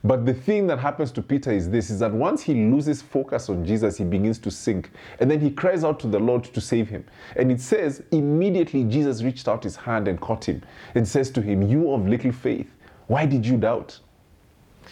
But 0.04 0.26
the 0.26 0.34
thing 0.34 0.68
that 0.68 0.80
happens 0.80 1.12
to 1.14 1.22
Peter 1.22 1.52
is 1.52 1.70
this 1.70 1.90
is 1.90 2.00
that 2.00 2.14
once 2.14 2.42
he 2.42 2.54
loses 2.54 3.02
focus 3.02 3.50
on 3.50 3.66
Jesus, 3.66 3.98
he 3.98 4.04
begins 4.04 4.40
to 4.40 4.52
sink. 4.52 4.92
And 5.20 5.30
then 5.30 5.40
he 5.42 5.52
cries 5.52 5.84
out 5.84 6.00
to 6.02 6.08
the 6.08 6.20
Lord 6.20 6.46
to 6.46 6.62
save 6.62 6.90
him. 6.90 7.06
And 7.36 7.52
it 7.52 7.60
says, 7.60 8.04
immediately 8.12 8.86
Jesus 8.86 9.24
reached 9.24 9.48
out 9.48 9.64
his 9.64 9.76
hand 9.76 10.08
and 10.08 10.20
caught 10.20 10.46
him 10.46 10.62
and 10.96 11.08
says 11.08 11.30
to 11.32 11.42
him, 11.42 11.62
You 11.62 11.92
of 11.92 12.08
little 12.08 12.32
faith, 12.32 12.72
why 13.08 13.26
did 13.26 13.46
you 13.46 13.58
doubt? 13.58 14.00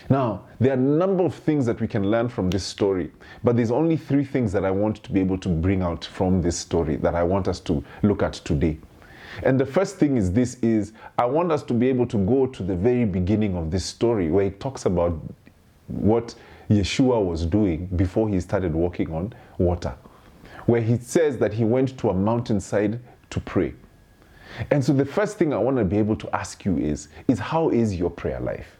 Now, 0.09 0.43
there 0.59 0.71
are 0.71 0.75
a 0.75 0.77
number 0.77 1.23
of 1.23 1.33
things 1.33 1.65
that 1.65 1.81
we 1.81 1.87
can 1.87 2.11
learn 2.11 2.29
from 2.29 2.49
this 2.49 2.63
story, 2.63 3.11
but 3.43 3.55
there's 3.55 3.71
only 3.71 3.97
three 3.97 4.23
things 4.23 4.51
that 4.51 4.63
I 4.63 4.71
want 4.71 5.03
to 5.03 5.11
be 5.11 5.19
able 5.19 5.37
to 5.39 5.49
bring 5.49 5.81
out 5.81 6.05
from 6.05 6.41
this 6.41 6.57
story 6.57 6.97
that 6.97 7.15
I 7.15 7.23
want 7.23 7.47
us 7.47 7.59
to 7.61 7.83
look 8.03 8.21
at 8.21 8.33
today. 8.33 8.77
And 9.43 9.59
the 9.59 9.65
first 9.65 9.97
thing 9.97 10.17
is 10.17 10.31
this 10.31 10.55
is 10.61 10.93
I 11.17 11.25
want 11.25 11.51
us 11.51 11.63
to 11.63 11.73
be 11.73 11.87
able 11.89 12.07
to 12.07 12.17
go 12.17 12.47
to 12.47 12.63
the 12.63 12.75
very 12.75 13.05
beginning 13.05 13.55
of 13.55 13.71
this 13.71 13.85
story 13.85 14.31
where 14.31 14.45
it 14.45 14.59
talks 14.59 14.85
about 14.85 15.19
what 15.87 16.35
Yeshua 16.69 17.23
was 17.23 17.45
doing 17.45 17.87
before 17.95 18.27
he 18.27 18.39
started 18.39 18.73
walking 18.73 19.13
on 19.13 19.33
water. 19.57 19.95
Where 20.65 20.81
he 20.81 20.97
says 20.97 21.37
that 21.37 21.53
he 21.53 21.63
went 21.63 21.97
to 21.99 22.09
a 22.09 22.13
mountainside 22.13 22.99
to 23.29 23.39
pray. 23.39 23.73
And 24.71 24.83
so 24.83 24.93
the 24.93 25.05
first 25.05 25.37
thing 25.37 25.53
I 25.53 25.57
want 25.57 25.77
to 25.77 25.85
be 25.85 25.97
able 25.97 26.15
to 26.17 26.35
ask 26.35 26.65
you 26.65 26.77
is 26.77 27.09
is 27.27 27.39
how 27.39 27.69
is 27.69 27.95
your 27.95 28.09
prayer 28.09 28.39
life? 28.39 28.77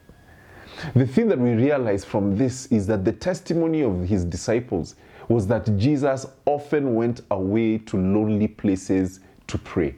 The 0.95 1.07
thing 1.07 1.27
that 1.29 1.39
we 1.39 1.51
realize 1.51 2.05
from 2.05 2.37
this 2.37 2.67
is 2.67 2.87
that 2.87 3.03
the 3.03 3.11
testimony 3.11 3.81
of 3.83 4.07
his 4.07 4.23
disciples 4.23 4.95
was 5.27 5.47
that 5.47 5.75
Jesus 5.77 6.25
often 6.45 6.95
went 6.95 7.21
away 7.31 7.79
to 7.79 7.97
lonely 7.97 8.47
places 8.47 9.19
to 9.47 9.57
pray. 9.57 9.95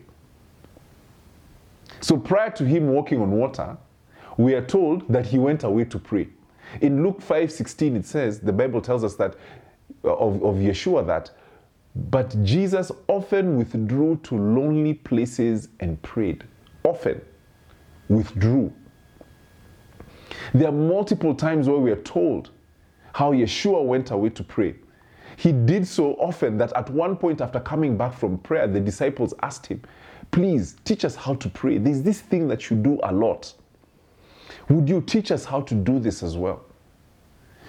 So 2.02 2.18
prior 2.18 2.50
to 2.52 2.66
him 2.66 2.88
walking 2.88 3.22
on 3.22 3.32
water, 3.32 3.78
we 4.38 4.54
are 4.54 4.66
told 4.66 5.08
that 5.10 5.26
he 5.26 5.38
went 5.38 5.64
away 5.64 5.86
to 5.86 6.00
pray. 6.00 6.28
In 6.82 7.04
Luke 7.04 7.20
5:16 7.22 7.96
it 7.96 8.06
says, 8.06 8.40
the 8.40 8.54
Bible 8.54 8.82
tells 8.82 9.04
us 9.04 9.16
that 9.16 9.36
uh, 10.06 10.14
of, 10.14 10.44
of 10.44 10.56
Yeshua 10.56 11.06
that 11.08 11.32
but 11.96 12.36
Jesus 12.44 12.92
often 13.08 13.58
withdrew 13.58 14.20
to 14.24 14.38
lonely 14.38 14.94
places 14.94 15.70
and 15.80 16.02
prayed. 16.02 16.44
Often 16.84 17.22
withdrew. 18.08 18.72
There 20.54 20.70
are 20.70 20.74
multiple 20.74 21.36
times 21.36 21.68
where 21.68 21.80
we 21.80 21.92
are 21.92 22.02
told 22.02 22.52
how 23.14 23.34
Yeshua 23.34 23.84
went 23.84 24.12
away 24.12 24.30
to 24.30 24.44
pray. 24.44 24.76
He 25.40 25.54
did 25.54 25.88
so 25.88 26.16
often 26.16 26.58
that 26.58 26.76
at 26.76 26.90
one 26.90 27.16
point 27.16 27.40
after 27.40 27.62
coming 27.62 27.96
back 27.96 28.14
from 28.14 28.40
prayer, 28.40 28.68
the 28.68 28.82
disciples 28.82 29.34
asked 29.42 29.68
him, 29.68 29.82
Please 30.32 30.76
teach 30.84 31.06
us 31.06 31.16
how 31.16 31.36
to 31.36 31.48
pray. 31.48 31.78
There's 31.78 32.02
this 32.02 32.20
thing 32.20 32.50
that 32.50 32.70
you 32.70 32.76
do 32.76 33.00
a 33.04 33.14
lot. 33.14 33.54
Would 34.68 34.90
you 34.90 35.00
teach 35.00 35.32
us 35.32 35.46
how 35.46 35.62
to 35.62 35.74
do 35.74 35.98
this 35.98 36.24
as 36.24 36.36
well? 36.36 36.66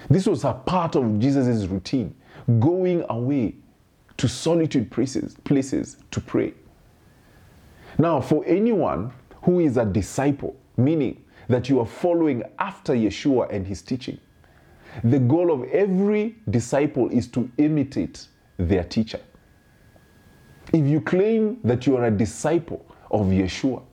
This 0.09 0.27
was 0.27 0.43
a 0.43 0.51
part 0.51 0.97
of 0.97 1.17
Jesus' 1.17 1.65
routine, 1.65 2.13
going 2.59 3.05
away 3.07 3.55
to 4.17 4.27
solitude 4.27 4.91
places, 4.91 5.37
places 5.45 5.95
to 6.11 6.19
pray. 6.19 6.53
Now, 7.97 8.19
for 8.19 8.43
anyone 8.45 9.13
who 9.43 9.61
is 9.61 9.77
a 9.77 9.85
disciple, 9.85 10.57
meaning 10.75 11.23
that 11.47 11.69
you 11.69 11.79
are 11.79 11.85
following 11.85 12.43
after 12.59 12.93
Yeshua 12.93 13.49
and 13.49 13.65
his 13.65 13.81
teaching, 13.81 14.19
the 15.03 15.19
goal 15.19 15.51
of 15.51 15.63
every 15.69 16.35
disciple 16.49 17.09
is 17.09 17.27
to 17.29 17.49
imitate 17.57 18.27
their 18.57 18.83
teacher. 18.83 19.19
If 20.73 20.85
you 20.85 21.01
claim 21.01 21.59
that 21.63 21.85
you 21.85 21.97
are 21.97 22.05
a 22.05 22.11
disciple 22.11 22.85
of 23.09 23.27
Yeshua, 23.27 23.83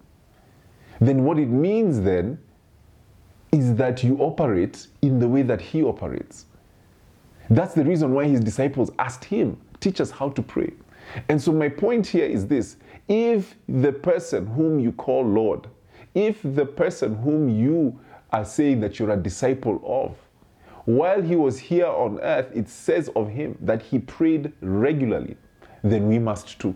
then 1.01 1.25
what 1.25 1.39
it 1.39 1.49
means 1.49 2.01
then 2.01 2.39
is 3.53 3.75
that 3.77 4.05
you 4.05 4.17
operate 4.19 4.87
in 5.03 5.19
the 5.19 5.29
way 5.29 5.43
that 5.43 5.61
he 5.61 5.83
operates. 5.83 6.47
That's 7.51 7.75
the 7.75 7.85
reason 7.85 8.13
why 8.13 8.25
his 8.25 8.41
disciples 8.41 8.91
asked 8.99 9.25
him, 9.25 9.59
Teach 9.81 10.01
us 10.01 10.11
how 10.11 10.31
to 10.31 10.43
pray. 10.43 10.73
And 11.29 11.41
so, 11.41 11.53
my 11.53 11.69
point 11.69 12.07
here 12.07 12.27
is 12.27 12.47
this 12.47 12.77
if 13.09 13.57
the 13.69 13.93
person 13.93 14.47
whom 14.47 14.79
you 14.79 14.93
call 14.93 15.25
Lord, 15.25 15.67
if 16.15 16.41
the 16.43 16.67
person 16.67 17.17
whom 17.17 17.49
you 17.49 17.99
are 18.33 18.45
saying 18.45 18.81
that 18.81 18.99
you're 18.99 19.11
a 19.11 19.17
disciple 19.17 19.81
of, 19.87 20.17
while 20.89 21.21
he 21.21 21.37
was 21.37 21.59
here 21.59 21.87
on 21.87 22.19
earth, 22.21 22.51
it 22.55 22.67
says 22.67 23.11
of 23.15 23.29
him 23.29 23.59
that 23.61 23.83
he 23.83 23.99
prayed 23.99 24.55
regularly 24.63 25.37
then 25.85 26.09
we 26.09 26.19
must 26.19 26.59
too. 26.59 26.75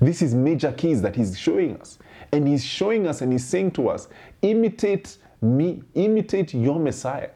This 0.00 0.20
is 0.20 0.34
major 0.34 0.72
keys 0.72 1.00
that 1.02 1.14
he's 1.14 1.38
showing 1.38 1.80
us. 1.80 2.00
And 2.32 2.48
he's 2.48 2.64
showing 2.64 3.06
us 3.06 3.22
and 3.22 3.30
he's 3.30 3.44
saying 3.46 3.70
to 3.72 3.88
us, 3.88 4.08
imitate 4.42 5.18
me, 5.40 5.84
imitate 5.94 6.54
your 6.54 6.80
Messiah. 6.80 7.30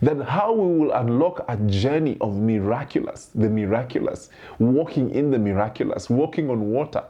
That 0.00 0.22
how 0.28 0.52
we 0.52 0.78
will 0.78 0.92
unlock 0.92 1.44
a 1.48 1.56
journey 1.56 2.16
of 2.20 2.36
miraculous, 2.36 3.30
the 3.34 3.50
miraculous, 3.50 4.30
walking 4.60 5.10
in 5.10 5.32
the 5.32 5.40
miraculous, 5.40 6.08
walking 6.08 6.50
on 6.50 6.70
water, 6.70 7.02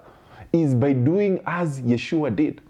is 0.54 0.75
by 0.75 0.94
doing 0.94 1.40
as 1.44 1.82
Yeshua 1.82 2.34
did 2.34 2.62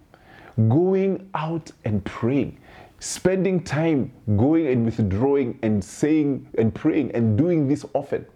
going 0.68 1.30
out 1.34 1.70
and 1.84 2.04
praying, 2.04 2.58
spending 3.00 3.62
time 3.62 4.12
going 4.36 4.66
and 4.66 4.84
withdrawing 4.84 5.58
and 5.62 5.82
saying 5.82 6.48
and 6.58 6.74
praying 6.74 7.12
and 7.12 7.38
doing 7.38 7.68
this 7.68 7.84
often. 7.94 8.26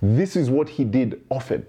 This 0.00 0.34
is 0.34 0.50
what 0.50 0.68
he 0.68 0.84
did 0.84 1.22
often. 1.30 1.66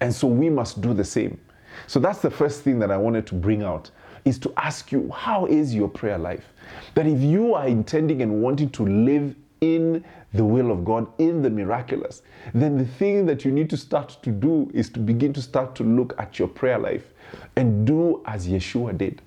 And 0.00 0.12
so 0.12 0.26
we 0.26 0.50
must 0.50 0.80
do 0.80 0.92
the 0.92 1.04
same. 1.04 1.40
So 1.86 2.00
that's 2.00 2.18
the 2.18 2.30
first 2.30 2.62
thing 2.62 2.78
that 2.80 2.90
I 2.90 2.96
wanted 2.96 3.26
to 3.28 3.34
bring 3.34 3.62
out 3.62 3.90
is 4.24 4.38
to 4.40 4.52
ask 4.56 4.92
you, 4.92 5.10
how 5.10 5.46
is 5.46 5.74
your 5.74 5.88
prayer 5.88 6.18
life? 6.18 6.52
That 6.94 7.06
if 7.06 7.20
you 7.20 7.54
are 7.54 7.66
intending 7.66 8.22
and 8.22 8.42
wanting 8.42 8.70
to 8.70 8.86
live 8.86 9.34
in 9.60 10.04
the 10.34 10.44
will 10.44 10.70
of 10.70 10.84
God, 10.84 11.06
in 11.18 11.42
the 11.42 11.50
miraculous, 11.50 12.22
then 12.52 12.76
the 12.76 12.84
thing 12.84 13.26
that 13.26 13.44
you 13.44 13.52
need 13.52 13.70
to 13.70 13.76
start 13.76 14.18
to 14.22 14.30
do 14.30 14.70
is 14.74 14.90
to 14.90 14.98
begin 15.00 15.32
to 15.34 15.42
start 15.42 15.74
to 15.76 15.84
look 15.84 16.14
at 16.18 16.38
your 16.38 16.48
prayer 16.48 16.78
life 16.78 17.12
and 17.56 17.86
do 17.86 18.22
as 18.26 18.48
Yeshua 18.48 18.96
did. 18.96 19.22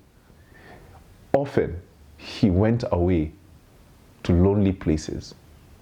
Often, 1.32 1.80
he 2.26 2.50
went 2.50 2.82
away 2.90 3.30
to 4.24 4.32
lonely 4.32 4.72
places 4.72 5.34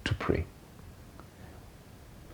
to 0.03 0.13
pray. 0.13 0.45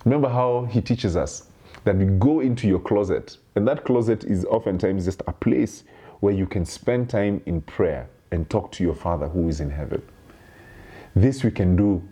Remember 0.03 0.27
how 0.27 0.65
he 0.65 0.81
teaches 0.81 1.15
us 1.15 1.47
that 1.85 1.95
we 1.95 2.05
go 2.05 2.41
into 2.41 2.67
your 2.67 2.79
closet, 2.79 3.37
and 3.55 3.65
that 3.67 3.85
closet 3.85 4.25
is 4.25 4.43
oftentimes 4.45 5.05
just 5.05 5.21
a 5.27 5.31
place 5.31 5.85
where 6.19 6.33
you 6.33 6.45
can 6.45 6.65
spend 6.65 7.09
time 7.09 7.41
in 7.45 7.61
prayer 7.61 8.09
and 8.31 8.49
talk 8.49 8.71
to 8.73 8.83
your 8.83 8.93
Father 8.93 9.29
who 9.29 9.47
is 9.47 9.61
in 9.61 9.69
heaven. 9.69 10.01
This 11.15 11.43
we 11.43 11.51
can 11.51 11.77
do 11.77 12.03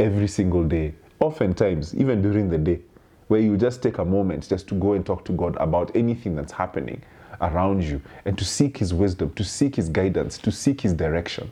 every 0.00 0.26
single 0.26 0.64
day, 0.64 0.94
oftentimes, 1.20 1.94
even 1.94 2.20
during 2.20 2.50
the 2.50 2.58
day, 2.58 2.80
where 3.28 3.40
you 3.40 3.56
just 3.56 3.80
take 3.80 3.98
a 3.98 4.04
moment 4.04 4.48
just 4.48 4.66
to 4.68 4.74
go 4.74 4.94
and 4.94 5.06
talk 5.06 5.24
to 5.26 5.32
God 5.32 5.56
about 5.60 5.94
anything 5.94 6.34
that's 6.34 6.52
happening 6.52 7.00
around 7.40 7.82
you 7.82 8.00
and 8.24 8.36
to 8.38 8.44
seek 8.44 8.78
His 8.78 8.92
wisdom, 8.92 9.32
to 9.34 9.44
seek 9.44 9.76
His 9.76 9.88
guidance, 9.88 10.38
to 10.38 10.50
seek 10.50 10.80
His 10.80 10.92
direction. 10.92 11.50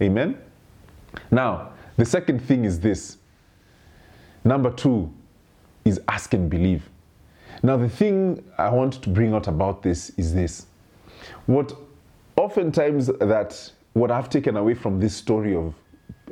Amen? 0.00 0.38
Now, 1.30 1.70
the 1.96 2.04
second 2.04 2.40
thing 2.40 2.64
is 2.64 2.80
this. 2.80 3.18
Number 4.44 4.70
two 4.70 5.12
is 5.84 6.00
ask 6.08 6.34
and 6.34 6.50
believe. 6.50 6.88
Now, 7.62 7.76
the 7.76 7.88
thing 7.88 8.44
I 8.58 8.68
want 8.70 9.02
to 9.02 9.08
bring 9.08 9.32
out 9.32 9.48
about 9.48 9.82
this 9.82 10.10
is 10.10 10.34
this. 10.34 10.66
What 11.46 11.74
oftentimes 12.36 13.06
that 13.06 13.72
what 13.94 14.10
I've 14.10 14.28
taken 14.28 14.56
away 14.56 14.74
from 14.74 15.00
this 15.00 15.16
story 15.16 15.54
of 15.54 15.74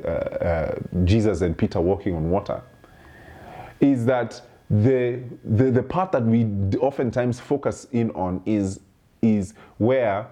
uh, 0.03 0.07
uh, 0.07 0.79
Jesus 1.03 1.41
and 1.41 1.57
Peter 1.57 1.81
walking 1.81 2.15
on 2.15 2.29
water 2.29 2.61
is 3.79 4.05
that 4.05 4.39
the, 4.69 5.21
the, 5.43 5.71
the 5.71 5.83
part 5.83 6.11
that 6.11 6.23
we 6.23 6.45
oftentimes 6.79 7.39
focus 7.39 7.87
in 7.91 8.11
on 8.11 8.41
is, 8.45 8.79
is 9.21 9.53
where 9.77 10.27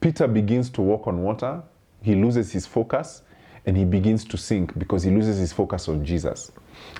Peter 0.00 0.26
begins 0.26 0.70
to 0.70 0.82
walk 0.82 1.06
on 1.06 1.22
water, 1.22 1.62
he 2.02 2.14
loses 2.14 2.52
his 2.52 2.66
focus, 2.66 3.22
and 3.66 3.76
he 3.76 3.84
begins 3.84 4.24
to 4.24 4.38
sink 4.38 4.78
because 4.78 5.02
he 5.02 5.10
loses 5.10 5.38
his 5.38 5.52
focus 5.52 5.88
on 5.88 6.04
Jesus. 6.04 6.52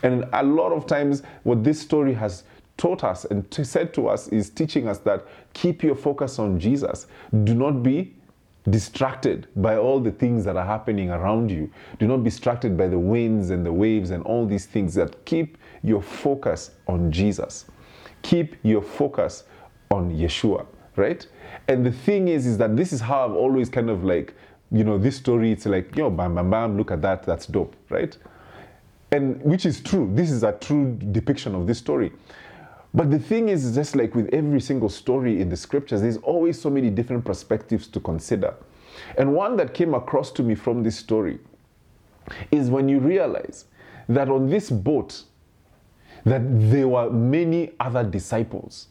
And 0.02 0.26
a 0.32 0.42
lot 0.42 0.72
of 0.72 0.86
times, 0.86 1.22
what 1.44 1.64
this 1.64 1.80
story 1.80 2.12
has 2.14 2.44
taught 2.76 3.04
us 3.04 3.24
and 3.26 3.46
said 3.52 3.94
to 3.94 4.08
us 4.08 4.28
is 4.28 4.50
teaching 4.50 4.88
us 4.88 4.98
that 4.98 5.26
keep 5.52 5.82
your 5.82 5.94
focus 5.94 6.38
on 6.38 6.58
Jesus. 6.58 7.06
Do 7.44 7.54
not 7.54 7.82
be 7.82 8.14
distracted 8.70 9.48
by 9.56 9.76
all 9.76 10.00
the 10.00 10.10
things 10.10 10.44
that 10.44 10.56
are 10.56 10.66
happening 10.66 11.10
around 11.10 11.50
you. 11.50 11.70
Do 11.98 12.06
not 12.06 12.18
be 12.18 12.30
distracted 12.30 12.76
by 12.76 12.88
the 12.88 12.98
winds 12.98 13.50
and 13.50 13.64
the 13.64 13.72
waves 13.72 14.10
and 14.10 14.22
all 14.24 14.46
these 14.46 14.66
things 14.66 14.94
that 14.94 15.24
keep 15.24 15.56
your 15.82 16.02
focus 16.02 16.72
on 16.86 17.10
Jesus. 17.10 17.66
Keep 18.22 18.56
your 18.62 18.82
focus 18.82 19.44
on 19.90 20.10
Yeshua, 20.10 20.66
right? 20.96 21.26
And 21.68 21.84
the 21.84 21.92
thing 21.92 22.28
is, 22.28 22.46
is 22.46 22.58
that 22.58 22.76
this 22.76 22.92
is 22.92 23.00
how 23.00 23.24
I've 23.24 23.36
always 23.36 23.68
kind 23.68 23.90
of 23.90 24.04
like, 24.04 24.34
you 24.70 24.84
know, 24.84 24.98
this 24.98 25.16
story, 25.16 25.52
it's 25.52 25.66
like, 25.66 25.96
yo, 25.96 26.10
bam, 26.10 26.34
bam, 26.34 26.50
bam, 26.50 26.76
look 26.76 26.90
at 26.90 27.00
that, 27.02 27.22
that's 27.22 27.46
dope, 27.46 27.74
right? 27.88 28.16
And 29.10 29.40
which 29.42 29.64
is 29.64 29.80
true. 29.80 30.10
This 30.12 30.30
is 30.30 30.42
a 30.42 30.52
true 30.52 30.98
depiction 31.12 31.54
of 31.54 31.66
this 31.66 31.78
story. 31.78 32.12
But 32.92 33.10
the 33.10 33.18
thing 33.18 33.48
is, 33.48 33.74
just 33.74 33.96
like 33.96 34.14
with 34.14 34.28
every 34.32 34.60
single 34.60 34.88
story 34.88 35.40
in 35.40 35.48
the 35.48 35.56
scriptures, 35.56 36.02
there's 36.02 36.16
always 36.18 36.60
so 36.60 36.70
many 36.70 36.90
different 36.90 37.24
perspectives 37.24 37.86
to 37.88 38.00
consider. 38.00 38.54
And 39.16 39.34
one 39.34 39.56
that 39.56 39.74
came 39.74 39.94
across 39.94 40.30
to 40.32 40.42
me 40.42 40.54
from 40.54 40.82
this 40.82 40.96
story 40.96 41.38
is 42.50 42.70
when 42.70 42.88
you 42.88 42.98
realize 42.98 43.66
that 44.08 44.28
on 44.28 44.48
this 44.48 44.70
boat, 44.70 45.22
that 46.24 46.42
there 46.70 46.88
were 46.88 47.10
many 47.10 47.72
other 47.80 48.04
disciples 48.04 48.88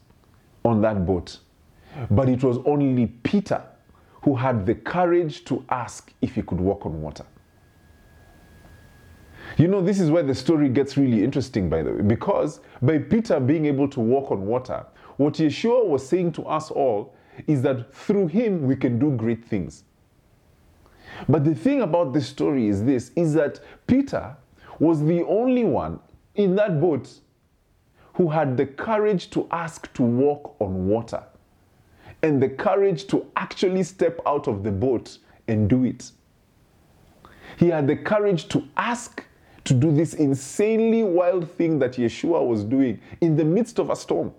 on 0.64 0.82
that 0.82 1.06
boat, 1.06 1.40
but 2.12 2.30
it 2.30 2.44
was 2.44 2.58
only 2.66 3.08
Peter 3.08 3.62
who 4.24 4.36
had 4.36 4.66
the 4.66 4.76
courage 4.76 5.46
to 5.46 5.64
ask 5.70 6.14
if 6.22 6.36
he 6.36 6.42
could 6.42 6.60
walk 6.60 6.86
on 6.86 7.02
water. 7.02 7.26
You 9.58 9.68
know, 9.68 9.82
this 9.82 10.00
is 10.00 10.12
where 10.12 10.24
the 10.24 10.36
story 10.36 10.70
gets 10.70 10.98
really 10.98 11.24
interesting, 11.24 11.70
by 11.70 11.82
the 11.82 11.94
way, 11.94 12.02
because 12.02 12.60
by 12.82 13.00
Peter 13.00 13.40
being 13.40 13.66
able 13.66 13.88
to 13.90 14.00
walk 14.00 14.32
on 14.32 14.46
water, 14.46 14.86
what 15.16 15.36
Yeshua 15.36 15.86
was 15.86 16.08
saying 16.08 16.34
to 16.34 16.44
us 16.44 16.70
all 16.70 17.16
is 17.48 17.62
that 17.62 17.94
through 17.94 18.28
him 18.28 18.64
we 18.64 18.76
can 18.76 19.00
do 19.00 19.12
great 19.12 19.46
things. 19.46 19.84
But 21.30 21.44
the 21.44 21.56
thing 21.56 21.82
about 21.82 22.14
this 22.14 22.28
story 22.28 22.68
is 22.68 22.84
this 22.84 23.12
is 23.16 23.34
that 23.34 23.60
Peter 23.88 24.36
was 24.80 25.04
the 25.04 25.24
only 25.24 25.64
one 25.64 26.00
in 26.38 26.56
that 26.56 26.80
boat 26.80 27.10
who 28.14 28.30
had 28.30 28.58
the 28.58 28.66
courage 28.66 29.30
to 29.32 29.48
ask 29.52 29.92
to 29.94 30.02
walk 30.02 30.56
on 30.60 30.88
water 30.88 31.24
and 32.24 32.42
the 32.42 32.50
courage 32.50 33.06
to 33.08 33.26
actually 33.36 33.84
step 33.84 34.20
out 34.26 34.48
of 34.48 34.64
the 34.64 34.72
boat 34.72 35.20
and 35.48 35.70
do 35.70 35.84
it. 35.84 36.12
He 37.58 37.68
had 37.68 37.88
the 37.88 37.96
courage 37.96 38.48
to 38.50 38.64
ask 38.76 39.24
to 39.66 39.74
do 39.74 39.92
this 39.92 40.14
insanely 40.14 41.04
wild 41.04 41.50
thing 41.52 41.78
that 41.80 41.94
Yeshua 41.94 42.46
was 42.46 42.64
doing 42.64 43.00
in 43.22 43.36
the 43.36 43.44
midst 43.44 43.80
of 43.80 43.90
a 43.90 43.96
storm. 43.96 44.34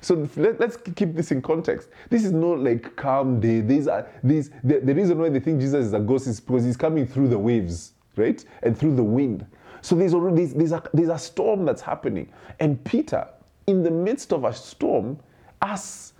So 0.00 0.28
let, 0.36 0.60
us 0.60 0.76
keep 0.76 1.14
this 1.14 1.30
in 1.30 1.40
context. 1.40 1.88
This 2.10 2.24
is 2.24 2.32
not 2.32 2.58
like 2.60 2.94
calm 2.96 3.40
day. 3.40 3.60
These 3.60 3.88
are 3.88 4.06
these 4.22 4.50
the, 4.62 4.80
the 4.80 4.94
reason 4.94 5.18
why 5.18 5.28
they 5.28 5.40
think 5.40 5.60
Jesus 5.60 5.86
is 5.86 5.92
a 5.92 6.00
ghost 6.00 6.26
is 6.26 6.40
because 6.40 6.64
he's 6.64 6.76
coming 6.76 7.06
through 7.06 7.28
the 7.28 7.38
waves, 7.38 7.92
right? 8.16 8.44
And 8.62 8.76
through 8.76 8.96
the 8.96 9.02
wind. 9.02 9.46
So 9.82 9.94
there's 9.94 10.14
already 10.14 10.46
there's, 10.46 10.72
a 10.72 10.82
there's 10.92 11.08
a 11.08 11.18
storm 11.18 11.64
that's 11.64 11.82
happening. 11.82 12.28
And 12.60 12.82
Peter, 12.84 13.26
in 13.66 13.82
the 13.82 13.90
midst 13.90 14.32
of 14.32 14.44
a 14.44 14.52
storm, 14.52 15.18
asks 15.62 16.14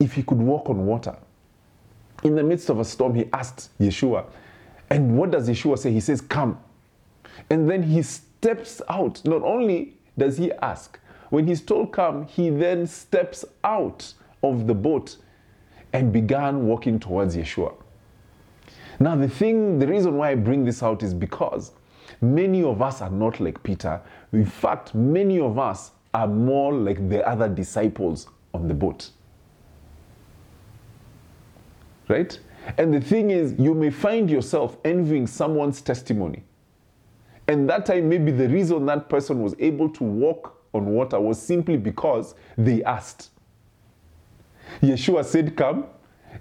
if 0.00 0.12
he 0.12 0.22
could 0.22 0.38
walk 0.38 0.70
on 0.70 0.86
water. 0.86 1.16
In 2.22 2.34
the 2.34 2.42
midst 2.42 2.70
of 2.70 2.80
a 2.80 2.84
storm, 2.84 3.14
he 3.14 3.26
asked 3.32 3.70
Yeshua. 3.78 4.26
And 4.90 5.16
what 5.18 5.30
does 5.30 5.48
Yeshua 5.48 5.78
say? 5.78 5.92
He 5.92 6.00
says, 6.00 6.20
Come. 6.20 6.58
And 7.50 7.68
then 7.68 7.82
he 7.82 8.02
steps 8.02 8.80
out. 8.88 9.24
Not 9.24 9.42
only 9.42 9.94
does 10.16 10.38
he 10.38 10.52
ask, 10.52 10.98
when 11.30 11.46
he's 11.46 11.60
told 11.60 11.92
come, 11.92 12.26
he 12.26 12.50
then 12.50 12.86
steps 12.86 13.44
out 13.64 14.12
of 14.42 14.66
the 14.66 14.74
boat 14.74 15.16
and 15.92 16.12
began 16.12 16.66
walking 16.66 17.00
towards 17.00 17.36
Yeshua. 17.36 17.74
Now, 19.00 19.16
the 19.16 19.28
thing, 19.28 19.78
the 19.78 19.86
reason 19.86 20.16
why 20.16 20.30
I 20.30 20.34
bring 20.36 20.64
this 20.64 20.82
out 20.82 21.02
is 21.02 21.12
because 21.12 21.72
many 22.20 22.62
of 22.62 22.82
us 22.82 23.00
are 23.02 23.10
not 23.10 23.40
like 23.40 23.62
Peter. 23.62 24.00
In 24.32 24.46
fact, 24.46 24.94
many 24.94 25.40
of 25.40 25.58
us 25.58 25.92
are 26.12 26.26
more 26.28 26.72
like 26.72 27.08
the 27.08 27.26
other 27.28 27.48
disciples 27.48 28.28
on 28.52 28.68
the 28.68 28.74
boat. 28.74 29.10
Right? 32.08 32.38
And 32.78 32.92
the 32.94 33.00
thing 33.00 33.30
is, 33.30 33.54
you 33.58 33.74
may 33.74 33.90
find 33.90 34.30
yourself 34.30 34.76
envying 34.84 35.26
someone's 35.26 35.80
testimony 35.80 36.44
and 37.46 37.68
that 37.68 37.84
time, 37.86 38.08
maybe 38.08 38.30
the 38.30 38.48
reason 38.48 38.86
that 38.86 39.08
person 39.08 39.42
was 39.42 39.54
able 39.58 39.88
to 39.90 40.04
walk 40.04 40.62
on 40.72 40.86
water 40.86 41.20
was 41.20 41.40
simply 41.40 41.76
because 41.76 42.34
they 42.56 42.82
asked. 42.84 43.30
Yeshua 44.82 45.24
said, 45.24 45.54
Come, 45.56 45.86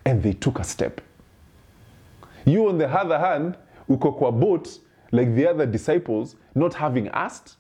and 0.06 0.24
they 0.24 0.34
took 0.34 0.60
a 0.60 0.64
step. 0.64 1.02
You, 2.46 2.70
on 2.70 2.78
the 2.78 2.88
other 2.90 3.20
hand, 3.20 3.58
uko 3.90 4.18
kwa 4.18 4.32
boat 4.32 4.80
like 5.14 5.36
the 5.36 5.48
other 5.48 5.66
disciples, 5.66 6.36
not 6.56 6.74
having 6.74 7.08
asked. 7.10 7.56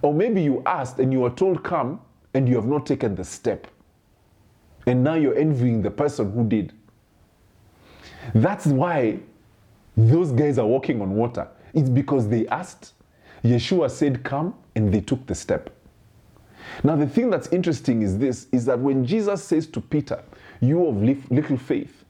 Or 0.00 0.14
maybe 0.14 0.40
you 0.42 0.62
asked 0.64 0.98
and 1.00 1.12
you 1.12 1.20
were 1.20 1.30
told, 1.30 1.62
Come, 1.62 2.00
and 2.32 2.48
you 2.48 2.54
have 2.54 2.66
not 2.66 2.86
taken 2.86 3.14
the 3.14 3.24
step. 3.24 3.66
And 4.86 5.04
now 5.04 5.14
you're 5.14 5.36
envying 5.36 5.82
the 5.82 5.90
person 5.90 6.32
who 6.32 6.44
did. 6.46 6.72
That's 8.34 8.66
why 8.66 9.18
those 9.96 10.32
guys 10.32 10.58
are 10.58 10.66
walking 10.66 11.02
on 11.02 11.14
water. 11.14 11.48
It's 11.74 11.90
because 11.90 12.28
they 12.28 12.46
asked. 12.48 12.92
Yeshua 13.42 13.90
said, 13.90 14.22
Come, 14.22 14.54
and 14.76 14.94
they 14.94 15.00
took 15.00 15.26
the 15.26 15.34
step. 15.34 15.70
Now, 16.82 16.96
the 16.96 17.06
thing 17.06 17.28
that's 17.28 17.48
interesting 17.48 18.02
is 18.02 18.18
this 18.18 18.46
is 18.52 18.64
that 18.66 18.78
when 18.78 19.04
Jesus 19.04 19.42
says 19.42 19.66
to 19.68 19.80
Peter, 19.80 20.22
You 20.60 20.86
of 20.86 21.02
little 21.02 21.56
faith, 21.58 22.04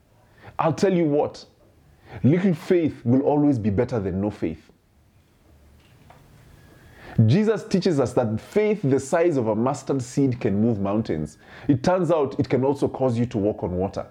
I'll 0.59 0.73
tell 0.75 0.93
you 0.93 1.05
what, 1.05 1.45
little 2.23 2.55
faith 2.55 3.05
will 3.05 3.23
always 3.23 3.59
be 3.59 3.71
better 3.71 3.99
than 4.01 4.21
no 4.21 4.31
faith. 4.31 4.71
Jesus 7.27 7.65
teaches 7.65 8.01
us 8.01 8.13
that 8.15 8.41
faith 8.41 8.81
the 8.83 8.99
size 8.99 9.37
of 9.37 9.47
a 9.49 9.55
mustard 9.55 10.03
seed 10.03 10.41
can 10.41 10.61
move 10.61 10.81
mountains. 10.81 11.39
It 11.69 11.83
turns 11.83 12.11
out 12.11 12.39
it 12.41 12.49
can 12.49 12.65
also 12.65 12.89
cause 12.89 13.17
you 13.17 13.27
to 13.27 13.39
walk 13.39 13.63
on 13.63 13.73
water. 13.77 14.07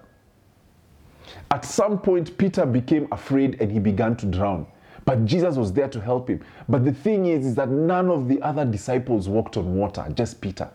At 1.50 1.64
some 1.64 1.98
point, 1.98 2.36
Peter 2.38 2.64
became 2.64 3.08
afraid 3.12 3.60
and 3.60 3.70
he 3.70 3.78
began 3.78 4.16
to 4.16 4.26
drown. 4.26 4.66
But 5.04 5.26
Jesus 5.26 5.56
was 5.56 5.72
there 5.72 5.88
to 5.88 6.00
help 6.00 6.28
him. 6.28 6.40
But 6.68 6.84
the 6.84 6.92
thing 6.92 7.26
is, 7.26 7.44
is 7.44 7.54
that 7.56 7.68
none 7.68 8.08
of 8.08 8.28
the 8.28 8.40
other 8.40 8.64
disciples 8.64 9.28
walked 9.28 9.56
on 9.58 9.74
water, 9.74 10.06
just 10.14 10.40
Peter. 10.40 10.70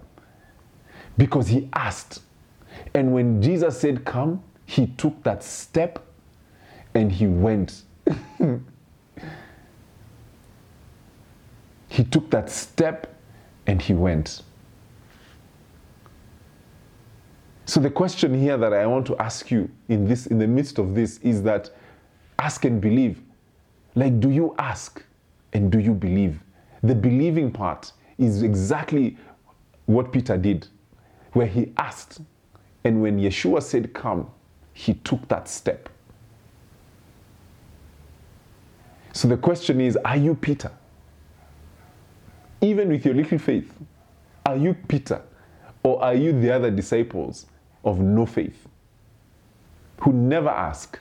Because 1.18 1.48
he 1.48 1.68
asked. 1.74 2.22
And 2.94 3.14
when 3.14 3.42
Jesus 3.42 3.80
said, 3.80 4.06
Come, 4.06 4.44
he 4.66 4.88
took 4.88 5.24
that 5.24 5.44
step 5.44 6.06
and 6.94 7.12
he 7.12 7.28
went. 7.28 7.84
he 11.90 12.04
took 12.06 12.30
that 12.32 12.50
step 12.50 13.16
and 13.68 13.82
he 13.82 13.94
went. 13.94 14.42
So 17.66 17.80
the 17.80 17.90
question 17.92 18.40
here 18.40 18.58
that 18.58 18.74
I 18.74 18.88
want 18.88 19.06
to 19.08 19.18
ask 19.18 19.52
you 19.52 19.70
in 19.90 20.08
this 20.08 20.26
in 20.28 20.40
the 20.40 20.48
midst 20.48 20.80
of 20.80 20.96
this 20.96 21.20
is 21.20 21.44
that 21.44 21.70
ask 22.40 22.66
and 22.66 22.82
believe 22.82 23.22
like, 23.96 24.20
do 24.20 24.30
you 24.30 24.56
ask 24.58 25.04
and 25.54 25.72
do 25.72 25.80
you 25.80 25.94
believe 25.94 26.40
The 26.84 26.96
believing 26.96 27.52
part 27.52 27.92
is 28.18 28.44
exactly 28.44 29.18
what 29.86 30.12
Peter 30.12 30.38
did, 30.38 30.68
where 31.34 31.48
he 31.48 31.74
asked, 31.78 32.22
and 32.84 33.02
when 33.02 33.20
Yeshua 33.20 33.62
said, 33.62 33.94
Come, 33.94 34.30
he 34.74 34.94
took 34.94 35.28
that 35.28 35.50
step. 35.50 35.90
So 39.14 39.28
the 39.28 39.38
question 39.38 39.82
is 39.82 39.98
Are 39.98 40.18
you 40.18 40.36
Peter? 40.36 40.72
Even 42.62 42.90
with 42.90 43.06
your 43.06 43.14
little 43.14 43.40
faith, 43.40 43.74
are 44.46 44.58
you 44.58 44.74
Peter? 44.74 45.22
Or 45.84 46.04
are 46.04 46.14
you 46.14 46.40
the 46.40 46.52
other 46.52 46.70
disciples 46.70 47.46
of 47.86 48.00
no 48.00 48.26
faith 48.26 48.68
who 50.02 50.12
never 50.12 50.50
ask? 50.50 51.00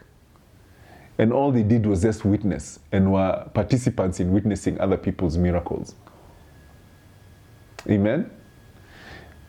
And 1.18 1.32
all 1.32 1.50
they 1.50 1.64
did 1.64 1.84
was 1.84 2.02
just 2.02 2.24
witness 2.24 2.78
and 2.92 3.12
were 3.12 3.48
participants 3.52 4.20
in 4.20 4.32
witnessing 4.32 4.80
other 4.80 4.96
people's 4.96 5.36
miracles. 5.36 5.96
Amen? 7.88 8.30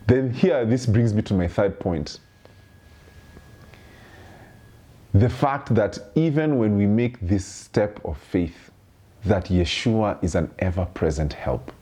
Then, 0.08 0.32
here, 0.32 0.64
this 0.64 0.86
brings 0.86 1.14
me 1.14 1.22
to 1.22 1.34
my 1.34 1.46
third 1.46 1.78
point. 1.78 2.18
The 5.12 5.28
fact 5.28 5.74
that 5.74 5.98
even 6.14 6.56
when 6.58 6.76
we 6.76 6.86
make 6.86 7.20
this 7.20 7.44
step 7.44 8.00
of 8.04 8.16
faith, 8.16 8.70
that 9.24 9.46
Yeshua 9.46 10.22
is 10.22 10.34
an 10.34 10.50
ever 10.60 10.86
present 10.86 11.32
help. 11.32 11.72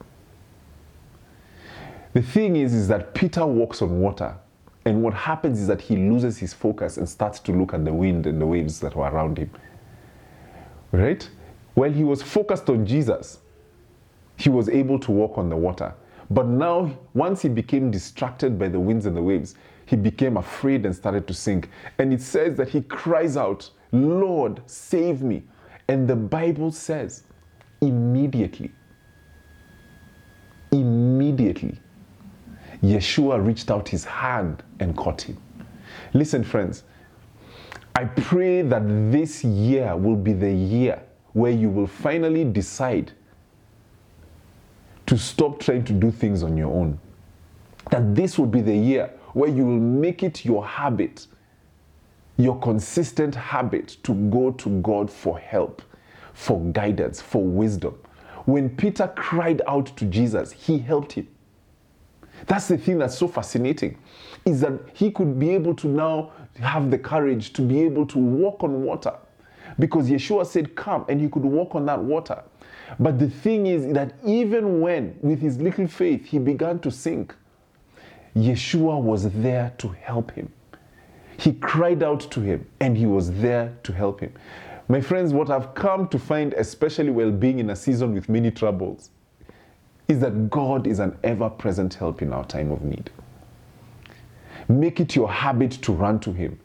The 2.15 2.23
thing 2.23 2.57
is, 2.57 2.73
is 2.73 2.89
that 2.89 3.15
Peter 3.15 3.45
walks 3.45 3.83
on 3.83 4.01
water, 4.01 4.35
and 4.85 5.03
what 5.03 5.13
happens 5.13 5.61
is 5.61 5.67
that 5.67 5.81
he 5.81 5.97
loses 5.97 6.39
his 6.39 6.55
focus 6.55 6.97
and 6.97 7.09
starts 7.09 7.39
to 7.41 7.53
look 7.53 7.75
at 7.75 7.85
the 7.85 7.93
wind 7.93 8.27
and 8.27 8.41
the 8.41 8.47
waves 8.47 8.81
that 8.81 8.97
were 8.97 9.09
around 9.09 9.39
him. 9.39 9.51
Right? 10.91 11.29
While 11.75 11.93
he 11.93 12.05
was 12.05 12.23
focused 12.23 12.71
on 12.71 12.87
Jesus, 12.87 13.41
he 14.37 14.49
was 14.49 14.69
able 14.69 14.99
to 15.01 15.13
walk 15.13 15.37
on 15.37 15.51
the 15.51 15.57
water. 15.57 15.95
But 16.31 16.47
now, 16.47 16.97
once 17.15 17.43
he 17.43 17.49
became 17.49 17.91
distracted 17.91 18.59
by 18.59 18.69
the 18.69 18.81
winds 18.81 19.07
and 19.07 19.17
the 19.17 19.23
waves, 19.23 19.55
he 19.89 19.97
became 19.97 20.37
afraid 20.37 20.85
and 20.85 20.95
started 20.95 21.27
to 21.27 21.33
sink. 21.33 21.71
And 21.99 22.13
it 22.13 22.21
says 22.21 22.59
that 22.59 22.69
he 22.69 22.83
cries 22.83 23.39
out, 23.39 23.71
Lord, 23.91 24.61
save 24.67 25.23
me. 25.23 25.45
And 25.89 26.07
the 26.07 26.15
Bible 26.15 26.73
says, 26.73 27.25
immediately, 27.81 28.71
immediately, 30.73 31.81
Yeshua 32.83 33.45
reached 33.45 33.71
out 33.71 33.89
his 33.89 34.05
hand 34.05 34.63
and 34.79 34.95
caught 34.95 35.23
him. 35.23 35.39
Listen, 36.13 36.45
friends, 36.45 36.85
I 37.97 38.05
pray 38.05 38.61
that 38.61 38.83
this 39.11 39.43
year 39.43 39.97
will 39.97 40.17
be 40.17 40.35
the 40.35 40.53
year 40.53 41.03
where 41.33 41.51
you 41.53 41.71
will 41.71 41.87
finally 41.87 42.45
decide 42.45 43.13
to 45.07 45.17
stop 45.17 45.61
trying 45.61 45.85
to 45.85 45.95
do 45.95 46.11
things 46.11 46.43
on 46.43 46.59
your 46.59 46.71
own. 46.71 46.99
That 47.91 48.15
this 48.15 48.39
will 48.39 48.47
be 48.47 48.61
the 48.61 48.77
year 48.77 49.11
where 49.39 49.49
you 49.49 49.65
will 49.65 49.79
make 49.79 50.25
it 50.25 50.45
your 50.45 50.67
habit, 50.67 51.29
your 52.37 52.59
consistent 52.59 53.37
habit 53.37 53.97
to 54.03 54.13
go 54.31 54.51
to 54.51 54.69
God 54.81 55.09
for 55.09 55.39
help, 55.39 55.81
for 56.35 56.61
guidance, 56.73 57.21
for 57.23 57.45
wisdom. 57.45 57.97
When 58.47 58.69
Peter 58.69 59.13
cried 59.15 59.63
out 59.69 59.97
to 59.97 60.07
Jesus, 60.07 60.51
he 60.51 60.79
helped 60.79 61.13
him. 61.13 61.29
That's 62.47 62.67
the 62.67 62.79
thing 62.79 62.99
that's 62.99 63.17
so 63.17 63.29
fascinating 63.29 63.99
is 64.45 64.61
that 64.63 64.73
he 64.93 65.13
could 65.13 65.39
be 65.39 65.51
able 65.51 65.75
to 65.77 65.87
now 65.87 66.33
have 66.59 66.91
the 66.91 66.99
courage 66.99 67.53
to 67.53 67.63
be 67.63 67.83
able 67.83 68.07
to 68.07 68.19
walk 68.19 68.65
on 68.65 68.83
water 68.83 69.15
because 69.79 70.11
Yeshua 70.11 70.47
said, 70.47 70.75
Come, 70.75 71.05
and 71.09 71.21
he 71.21 71.29
could 71.29 71.45
walk 71.45 71.77
on 71.77 71.87
that 71.87 72.03
water. 72.03 72.43
But 72.99 73.19
the 73.19 73.31
thing 73.31 73.67
is 73.67 73.93
that 73.93 74.15
even 74.25 74.81
when, 74.81 75.17
with 75.21 75.41
his 75.41 75.61
little 75.61 75.87
faith, 75.87 76.27
he 76.27 76.39
began 76.39 76.81
to 76.81 76.91
sink, 76.91 77.35
Yeshua 78.43 79.01
was 79.01 79.31
there 79.31 79.73
to 79.79 79.89
help 79.89 80.31
him. 80.33 80.53
He 81.39 81.53
cried 81.53 82.03
out 82.03 82.21
to 82.33 82.41
him, 82.41 82.67
and 82.81 82.97
he 82.97 83.07
was 83.07 83.31
there 83.33 83.77
to 83.85 83.93
help 83.93 84.21
him. 84.21 84.33
My 84.89 85.01
friends, 85.01 85.33
what 85.33 85.51
I've 85.51 85.75
come 85.75 86.09
to 86.09 86.19
find, 86.19 86.53
especially 86.55 87.11
while 87.11 87.31
being 87.31 87.59
in 87.59 87.71
a 87.71 87.77
season 87.77 88.15
with 88.15 88.29
many 88.29 88.51
troubles, 88.51 89.11
is 90.09 90.21
that 90.21 90.51
God 90.51 90.87
is 90.87 90.99
an 90.99 91.17
ever 91.23 91.51
present 91.51 91.95
help 91.95 92.23
in 92.23 92.33
our 92.33 92.45
time 92.45 92.71
of 92.71 92.83
need. 92.83 93.11
Make 94.69 95.01
it 95.01 95.15
your 95.15 95.31
habit 95.31 95.73
to 95.83 95.93
run 95.93 96.19
to 96.21 96.33
Him. 96.33 96.59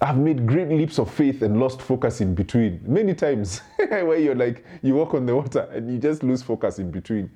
I've 0.00 0.18
made 0.18 0.46
great 0.46 0.68
leaps 0.68 0.98
of 0.98 1.12
faith 1.12 1.42
and 1.42 1.58
lost 1.58 1.82
focus 1.82 2.20
in 2.20 2.34
between 2.34 2.80
many 2.86 3.14
times 3.14 3.62
where 3.76 4.18
you're 4.18 4.34
like, 4.34 4.64
you 4.82 4.94
walk 4.94 5.14
on 5.14 5.26
the 5.26 5.34
water 5.34 5.68
and 5.72 5.90
you 5.90 5.98
just 5.98 6.22
lose 6.22 6.42
focus 6.42 6.78
in 6.78 6.90
between. 6.90 7.30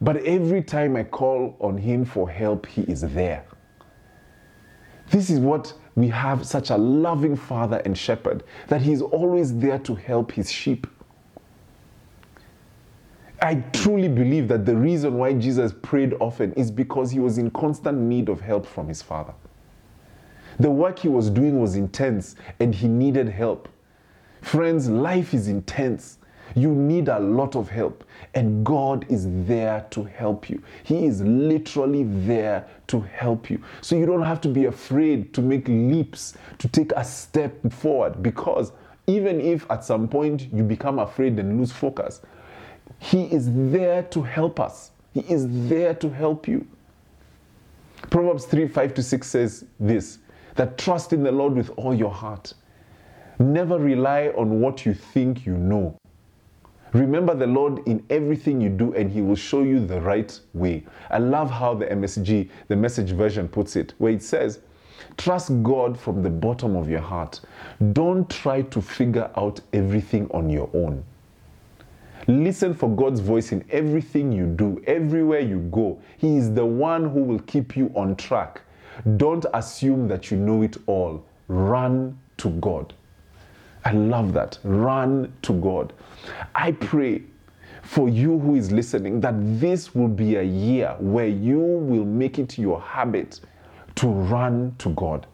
But 0.00 0.18
every 0.24 0.62
time 0.62 0.96
I 0.96 1.04
call 1.04 1.56
on 1.60 1.76
Him 1.76 2.04
for 2.04 2.28
help, 2.30 2.66
He 2.66 2.82
is 2.82 3.02
there. 3.02 3.44
This 5.10 5.28
is 5.28 5.38
what 5.38 5.72
we 5.96 6.08
have 6.08 6.46
such 6.46 6.70
a 6.70 6.76
loving 6.76 7.36
Father 7.36 7.82
and 7.84 7.96
Shepherd 7.96 8.44
that 8.68 8.80
He's 8.80 9.02
always 9.02 9.56
there 9.58 9.78
to 9.80 9.94
help 9.94 10.32
His 10.32 10.50
sheep. 10.50 10.86
I 13.42 13.56
truly 13.72 14.08
believe 14.08 14.48
that 14.48 14.66
the 14.66 14.76
reason 14.76 15.14
why 15.14 15.32
Jesus 15.32 15.72
prayed 15.82 16.14
often 16.20 16.52
is 16.54 16.70
because 16.70 17.10
he 17.10 17.20
was 17.20 17.38
in 17.38 17.50
constant 17.50 17.98
need 17.98 18.28
of 18.28 18.40
help 18.40 18.66
from 18.66 18.86
his 18.86 19.00
Father. 19.00 19.32
The 20.58 20.70
work 20.70 20.98
he 20.98 21.08
was 21.08 21.30
doing 21.30 21.58
was 21.58 21.74
intense 21.74 22.36
and 22.58 22.74
he 22.74 22.86
needed 22.86 23.30
help. 23.30 23.68
Friends, 24.42 24.90
life 24.90 25.32
is 25.32 25.48
intense. 25.48 26.18
You 26.54 26.74
need 26.74 27.08
a 27.08 27.18
lot 27.18 27.56
of 27.56 27.68
help, 27.68 28.04
and 28.34 28.64
God 28.64 29.06
is 29.08 29.26
there 29.46 29.86
to 29.90 30.04
help 30.04 30.50
you. 30.50 30.62
He 30.84 31.06
is 31.06 31.20
literally 31.22 32.04
there 32.04 32.66
to 32.88 33.00
help 33.00 33.50
you. 33.50 33.62
So 33.80 33.96
you 33.96 34.06
don't 34.06 34.22
have 34.22 34.40
to 34.42 34.48
be 34.48 34.66
afraid 34.66 35.32
to 35.34 35.42
make 35.42 35.68
leaps, 35.68 36.34
to 36.58 36.68
take 36.68 36.92
a 36.92 37.04
step 37.04 37.54
forward, 37.72 38.22
because 38.22 38.72
even 39.06 39.40
if 39.40 39.68
at 39.70 39.84
some 39.84 40.08
point 40.08 40.52
you 40.52 40.62
become 40.62 40.98
afraid 40.98 41.38
and 41.38 41.58
lose 41.58 41.72
focus, 41.72 42.20
He 42.98 43.24
is 43.24 43.48
there 43.70 44.02
to 44.04 44.22
help 44.22 44.60
us. 44.60 44.90
He 45.14 45.20
is 45.20 45.46
there 45.68 45.94
to 45.94 46.08
help 46.08 46.46
you. 46.46 46.66
Proverbs 48.10 48.46
3 48.46 48.68
5 48.68 48.94
to 48.94 49.02
6 49.02 49.28
says 49.28 49.64
this 49.78 50.18
that 50.56 50.78
trust 50.78 51.12
in 51.12 51.22
the 51.22 51.32
Lord 51.32 51.54
with 51.54 51.70
all 51.76 51.94
your 51.94 52.10
heart. 52.10 52.54
Never 53.38 53.78
rely 53.78 54.28
on 54.36 54.60
what 54.60 54.84
you 54.84 54.94
think 54.94 55.46
you 55.46 55.56
know. 55.56 55.96
Remember 56.92 57.34
the 57.34 57.46
Lord 57.46 57.86
in 57.86 58.04
everything 58.10 58.60
you 58.60 58.68
do, 58.68 58.92
and 58.94 59.10
He 59.10 59.22
will 59.22 59.36
show 59.36 59.62
you 59.62 59.84
the 59.84 60.00
right 60.00 60.38
way. 60.54 60.84
I 61.10 61.18
love 61.18 61.50
how 61.50 61.74
the 61.74 61.86
MSG, 61.86 62.50
the 62.68 62.76
message 62.76 63.10
version, 63.10 63.48
puts 63.48 63.76
it, 63.76 63.94
where 63.98 64.12
it 64.12 64.22
says, 64.22 64.60
Trust 65.16 65.62
God 65.62 65.98
from 65.98 66.22
the 66.22 66.30
bottom 66.30 66.76
of 66.76 66.88
your 66.88 67.00
heart. 67.00 67.40
Don't 67.92 68.28
try 68.28 68.62
to 68.62 68.80
figure 68.80 69.30
out 69.36 69.60
everything 69.72 70.28
on 70.32 70.50
your 70.50 70.68
own. 70.74 71.04
Listen 72.26 72.74
for 72.74 72.88
God's 72.88 73.20
voice 73.20 73.52
in 73.52 73.64
everything 73.70 74.30
you 74.30 74.46
do, 74.46 74.82
everywhere 74.86 75.40
you 75.40 75.60
go. 75.70 76.00
He 76.18 76.36
is 76.36 76.52
the 76.52 76.64
one 76.64 77.08
who 77.10 77.22
will 77.22 77.40
keep 77.40 77.76
you 77.76 77.90
on 77.94 78.16
track. 78.16 78.60
Don't 79.16 79.46
assume 79.54 80.08
that 80.08 80.30
you 80.30 80.36
know 80.36 80.62
it 80.62 80.76
all. 80.86 81.24
Run 81.48 82.18
to 82.38 82.50
God. 82.50 82.94
I 83.84 83.92
love 83.92 84.32
that. 84.34 84.58
Run 84.64 85.32
to 85.42 85.52
God. 85.54 85.92
I 86.54 86.72
pray 86.72 87.22
for 87.82 88.08
you 88.08 88.38
who 88.38 88.56
is 88.56 88.70
listening 88.70 89.20
that 89.20 89.34
this 89.60 89.94
will 89.94 90.08
be 90.08 90.36
a 90.36 90.42
year 90.42 90.94
where 90.98 91.26
you 91.26 91.58
will 91.60 92.04
make 92.04 92.38
it 92.38 92.58
your 92.58 92.80
habit 92.80 93.40
to 93.96 94.08
run 94.08 94.74
to 94.78 94.90
God. 94.90 95.26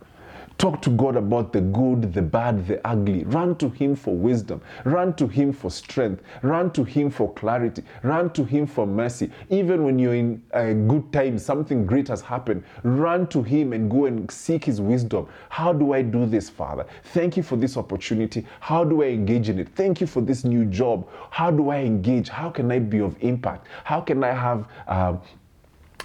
Talk 0.59 0.81
to 0.83 0.91
God 0.91 1.17
about 1.17 1.53
the 1.53 1.61
good, 1.61 2.15
the 2.15 2.23
bad, 2.23 2.67
the 2.67 2.87
ugly. 2.87 3.25
Run 3.25 3.57
to 3.57 3.69
Him 3.69 3.95
for 3.95 4.15
wisdom. 4.15 4.63
Run 4.85 5.13
to 5.17 5.29
Him 5.29 5.53
for 5.53 5.71
strength. 5.71 6.23
Run 6.41 6.71
to 6.71 6.83
Him 6.83 7.11
for 7.11 7.31
clarity. 7.35 7.83
Run 8.03 8.31
to 8.31 8.43
Him 8.43 8.67
for 8.67 8.87
mercy. 8.87 9.31
Even 9.51 9.85
when 9.85 9.99
you're 9.99 10.15
in 10.15 10.43
a 10.53 10.73
good 10.73 11.13
time, 11.13 11.39
something 11.39 11.85
great 11.85 12.09
has 12.09 12.23
happened, 12.23 12.65
run 12.85 13.27
to 13.29 13.43
Him 13.43 13.75
and 13.75 13.91
go 13.91 14.07
and 14.07 14.31
seek 14.31 14.65
His 14.65 14.81
wisdom. 14.81 15.29
How 15.51 15.75
do 15.75 15.93
I 15.93 16.01
do 16.01 16.25
this, 16.25 16.49
Father? 16.49 16.87
Thank 17.13 17.37
you 17.37 17.43
for 17.43 17.57
this 17.57 17.77
opportunity. 17.77 18.47
How 18.61 18.83
do 18.83 19.03
I 19.03 19.09
engage 19.09 19.51
in 19.51 19.59
it? 19.59 19.69
Thank 19.75 20.01
you 20.01 20.07
for 20.07 20.23
this 20.23 20.43
new 20.43 20.65
job. 20.65 21.07
How 21.31 21.51
do 21.51 21.69
I 21.69 21.81
engage? 21.81 22.31
How 22.31 22.49
can 22.49 22.73
I 22.73 22.79
be 22.79 23.01
of 23.01 23.15
impact? 23.23 23.67
How 23.85 24.01
can 24.01 24.25
I 24.25 24.33
have 24.33 24.67
uh, 24.89 25.17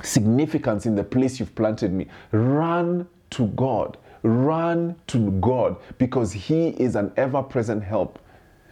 significance 0.03 0.85
in 0.85 0.95
the 0.95 1.05
place 1.05 1.39
you've 1.39 1.55
planted 1.55 1.93
me? 1.93 2.07
Run 2.33 3.07
to 3.29 3.47
God. 3.47 3.97
Run 4.23 4.95
to 5.07 5.31
God 5.31 5.77
because 5.97 6.31
He 6.31 6.69
is 6.69 6.95
an 6.95 7.12
ever 7.17 7.41
present 7.41 7.84
help. 7.84 8.19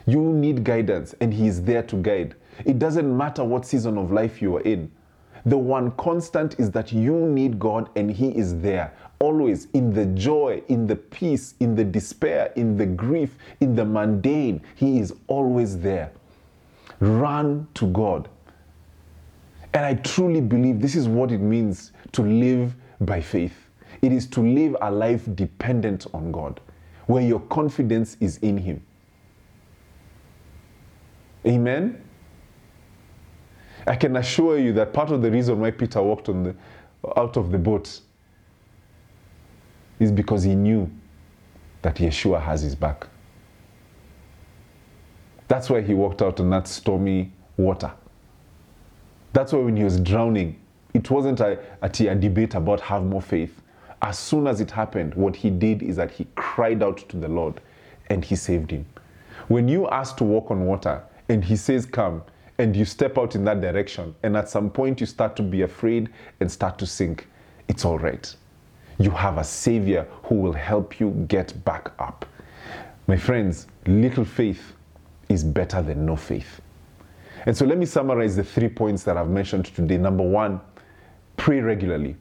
You 0.05 0.21
need 0.21 0.63
guidance, 0.63 1.15
and 1.21 1.33
He 1.33 1.47
is 1.47 1.63
there 1.63 1.83
to 1.83 1.95
guide. 1.95 2.35
It 2.65 2.79
doesn't 2.79 3.15
matter 3.15 3.43
what 3.43 3.65
season 3.65 3.97
of 3.97 4.11
life 4.11 4.41
you 4.41 4.57
are 4.57 4.61
in. 4.61 4.91
The 5.45 5.57
one 5.57 5.91
constant 5.91 6.59
is 6.59 6.71
that 6.71 6.91
you 6.91 7.13
need 7.13 7.59
God, 7.59 7.89
and 7.95 8.11
He 8.11 8.29
is 8.37 8.59
there. 8.59 8.93
Always 9.19 9.67
in 9.73 9.93
the 9.93 10.05
joy, 10.05 10.61
in 10.67 10.87
the 10.87 10.95
peace, 10.95 11.55
in 11.59 11.75
the 11.75 11.83
despair, 11.83 12.51
in 12.55 12.77
the 12.77 12.85
grief, 12.85 13.35
in 13.59 13.75
the 13.75 13.85
mundane, 13.85 14.61
He 14.75 14.99
is 14.99 15.13
always 15.27 15.79
there. 15.79 16.11
Run 16.99 17.67
to 17.75 17.87
God. 17.87 18.29
And 19.73 19.85
I 19.85 19.95
truly 19.95 20.41
believe 20.41 20.81
this 20.81 20.95
is 20.95 21.07
what 21.07 21.31
it 21.31 21.39
means 21.39 21.91
to 22.13 22.23
live 22.23 22.75
by 23.01 23.21
faith. 23.21 23.68
It 24.01 24.11
is 24.11 24.27
to 24.27 24.41
live 24.41 24.75
a 24.81 24.91
life 24.91 25.23
dependent 25.35 26.07
on 26.13 26.31
God, 26.31 26.61
where 27.07 27.23
your 27.23 27.39
confidence 27.41 28.17
is 28.19 28.37
in 28.37 28.57
Him. 28.57 28.81
Amen? 31.45 32.01
I 33.87 33.95
can 33.95 34.15
assure 34.17 34.59
you 34.59 34.73
that 34.73 34.93
part 34.93 35.11
of 35.11 35.21
the 35.21 35.31
reason 35.31 35.59
why 35.59 35.71
Peter 35.71 36.01
walked 36.01 36.29
on 36.29 36.43
the, 36.43 36.55
out 37.17 37.37
of 37.37 37.51
the 37.51 37.57
boat 37.57 38.01
is 39.99 40.11
because 40.11 40.43
he 40.43 40.55
knew 40.55 40.89
that 41.81 41.95
Yeshua 41.95 42.41
has 42.41 42.61
his 42.61 42.75
back. 42.75 43.07
That's 45.47 45.69
why 45.69 45.81
he 45.81 45.93
walked 45.93 46.21
out 46.21 46.39
on 46.39 46.49
that 46.51 46.67
stormy 46.67 47.31
water. 47.57 47.91
That's 49.33 49.53
why 49.53 49.59
when 49.59 49.75
he 49.75 49.83
was 49.83 49.99
drowning, 49.99 50.59
it 50.93 51.09
wasn't 51.09 51.39
a, 51.39 51.59
a, 51.81 52.07
a 52.07 52.15
debate 52.15 52.55
about 52.55 52.81
have 52.81 53.03
more 53.03 53.21
faith. 53.21 53.58
As 54.01 54.17
soon 54.17 54.47
as 54.47 54.61
it 54.61 54.71
happened, 54.71 55.13
what 55.15 55.35
he 55.35 55.49
did 55.49 55.83
is 55.83 55.97
that 55.97 56.11
he 56.11 56.27
cried 56.35 56.81
out 56.81 56.97
to 57.09 57.17
the 57.17 57.27
Lord 57.27 57.59
and 58.09 58.23
he 58.23 58.35
saved 58.35 58.71
him. 58.71 58.85
When 59.47 59.67
you 59.67 59.87
ask 59.89 60.15
to 60.17 60.23
walk 60.23 60.51
on 60.51 60.65
water 60.65 61.03
and 61.27 61.43
he 61.43 61.55
says, 61.55 61.85
Come, 61.85 62.23
and 62.57 62.75
you 62.75 62.85
step 62.85 63.17
out 63.17 63.35
in 63.35 63.45
that 63.45 63.61
direction, 63.61 64.13
and 64.23 64.35
at 64.35 64.49
some 64.49 64.69
point 64.69 64.99
you 64.99 65.05
start 65.05 65.35
to 65.37 65.43
be 65.43 65.61
afraid 65.61 66.09
and 66.39 66.51
start 66.51 66.77
to 66.79 66.85
sink, 66.85 67.27
it's 67.67 67.85
all 67.85 67.97
right. 67.97 68.35
You 68.97 69.11
have 69.11 69.37
a 69.37 69.43
Savior 69.43 70.07
who 70.23 70.35
will 70.35 70.53
help 70.53 70.99
you 70.99 71.11
get 71.29 71.63
back 71.63 71.91
up. 71.99 72.25
My 73.07 73.17
friends, 73.17 73.67
little 73.87 74.25
faith 74.25 74.73
is 75.29 75.43
better 75.43 75.81
than 75.81 76.05
no 76.05 76.15
faith. 76.15 76.59
And 77.45 77.55
so 77.55 77.65
let 77.65 77.77
me 77.77 77.85
summarize 77.85 78.35
the 78.35 78.43
three 78.43 78.67
points 78.67 79.03
that 79.03 79.15
I've 79.15 79.29
mentioned 79.29 79.65
today. 79.65 79.97
Number 79.97 80.23
one, 80.23 80.59
pray 81.37 81.61
regularly. 81.61 82.17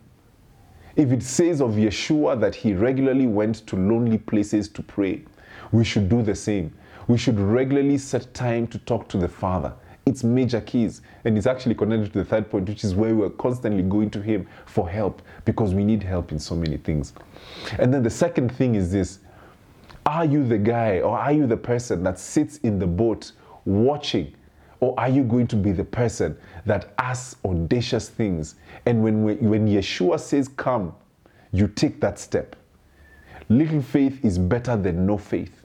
If 0.99 1.13
it 1.13 1.23
says 1.23 1.61
of 1.61 1.77
Yeshua 1.77 2.41
that 2.41 2.57
he 2.57 2.75
regularly 2.75 3.29
went 3.29 3.65
to 3.69 3.77
lonely 3.77 4.19
places 4.19 4.69
to 4.71 4.83
pray, 4.83 5.23
we 5.71 5.85
should 5.85 6.09
do 6.09 6.23
the 6.23 6.35
same. 6.35 6.75
We 7.07 7.17
should 7.17 7.39
regularly 7.39 7.99
set 7.99 8.35
time 8.35 8.67
to 8.67 8.79
talk 8.79 9.09
to 9.11 9.17
the 9.17 9.29
Father. 9.29 9.73
It's 10.07 10.25
major 10.25 10.61
keys. 10.61 11.03
And 11.25 11.39
it's 11.39 11.47
actually 11.47 11.77
connected 11.77 12.13
to 12.15 12.19
the 12.19 12.25
third 12.25 12.51
point, 12.51 12.69
which 12.69 12.83
is 12.83 12.97
where 12.97 13.15
we're 13.15 13.31
constantly 13.31 13.85
going 13.85 14.11
to 14.11 14.21
Him 14.21 14.49
for 14.67 14.91
help 14.91 15.23
because 15.45 15.73
we 15.73 15.85
need 15.85 16.03
help 16.03 16.33
in 16.33 16.41
so 16.41 16.57
many 16.57 16.79
things. 16.79 17.13
And 17.79 17.95
then 17.95 18.03
the 18.03 18.11
second 18.11 18.51
thing 18.51 18.75
is 18.75 18.91
this 18.91 19.21
Are 20.05 20.25
you 20.25 20.45
the 20.45 20.59
guy 20.59 20.99
or 20.99 21.17
are 21.17 21.33
you 21.33 21.47
the 21.47 21.57
person 21.57 22.03
that 22.03 22.19
sits 22.19 22.59
in 22.59 22.81
the 22.81 22.89
boat 22.89 23.31
watching? 23.65 24.35
Or 24.81 24.99
are 24.99 25.09
you 25.09 25.25
going 25.25 25.47
to 25.49 25.57
be 25.57 25.73
the 25.73 25.85
person 25.85 26.37
that 26.65 26.95
asks 26.99 27.37
audacious 27.45 28.09
things? 28.09 28.55
And 28.87 29.03
when, 29.03 29.23
when 29.25 29.67
Yeshua 29.67 30.21
says, 30.21 30.49
Come, 30.49 30.95
you 31.53 31.69
take 31.69 32.01
that 32.01 32.19
step. 32.19 32.55
Little 33.49 33.83
faith 33.83 34.25
is 34.25 34.39
better 34.39 34.77
than 34.77 35.07
no 35.07 35.17
faith. 35.19 35.63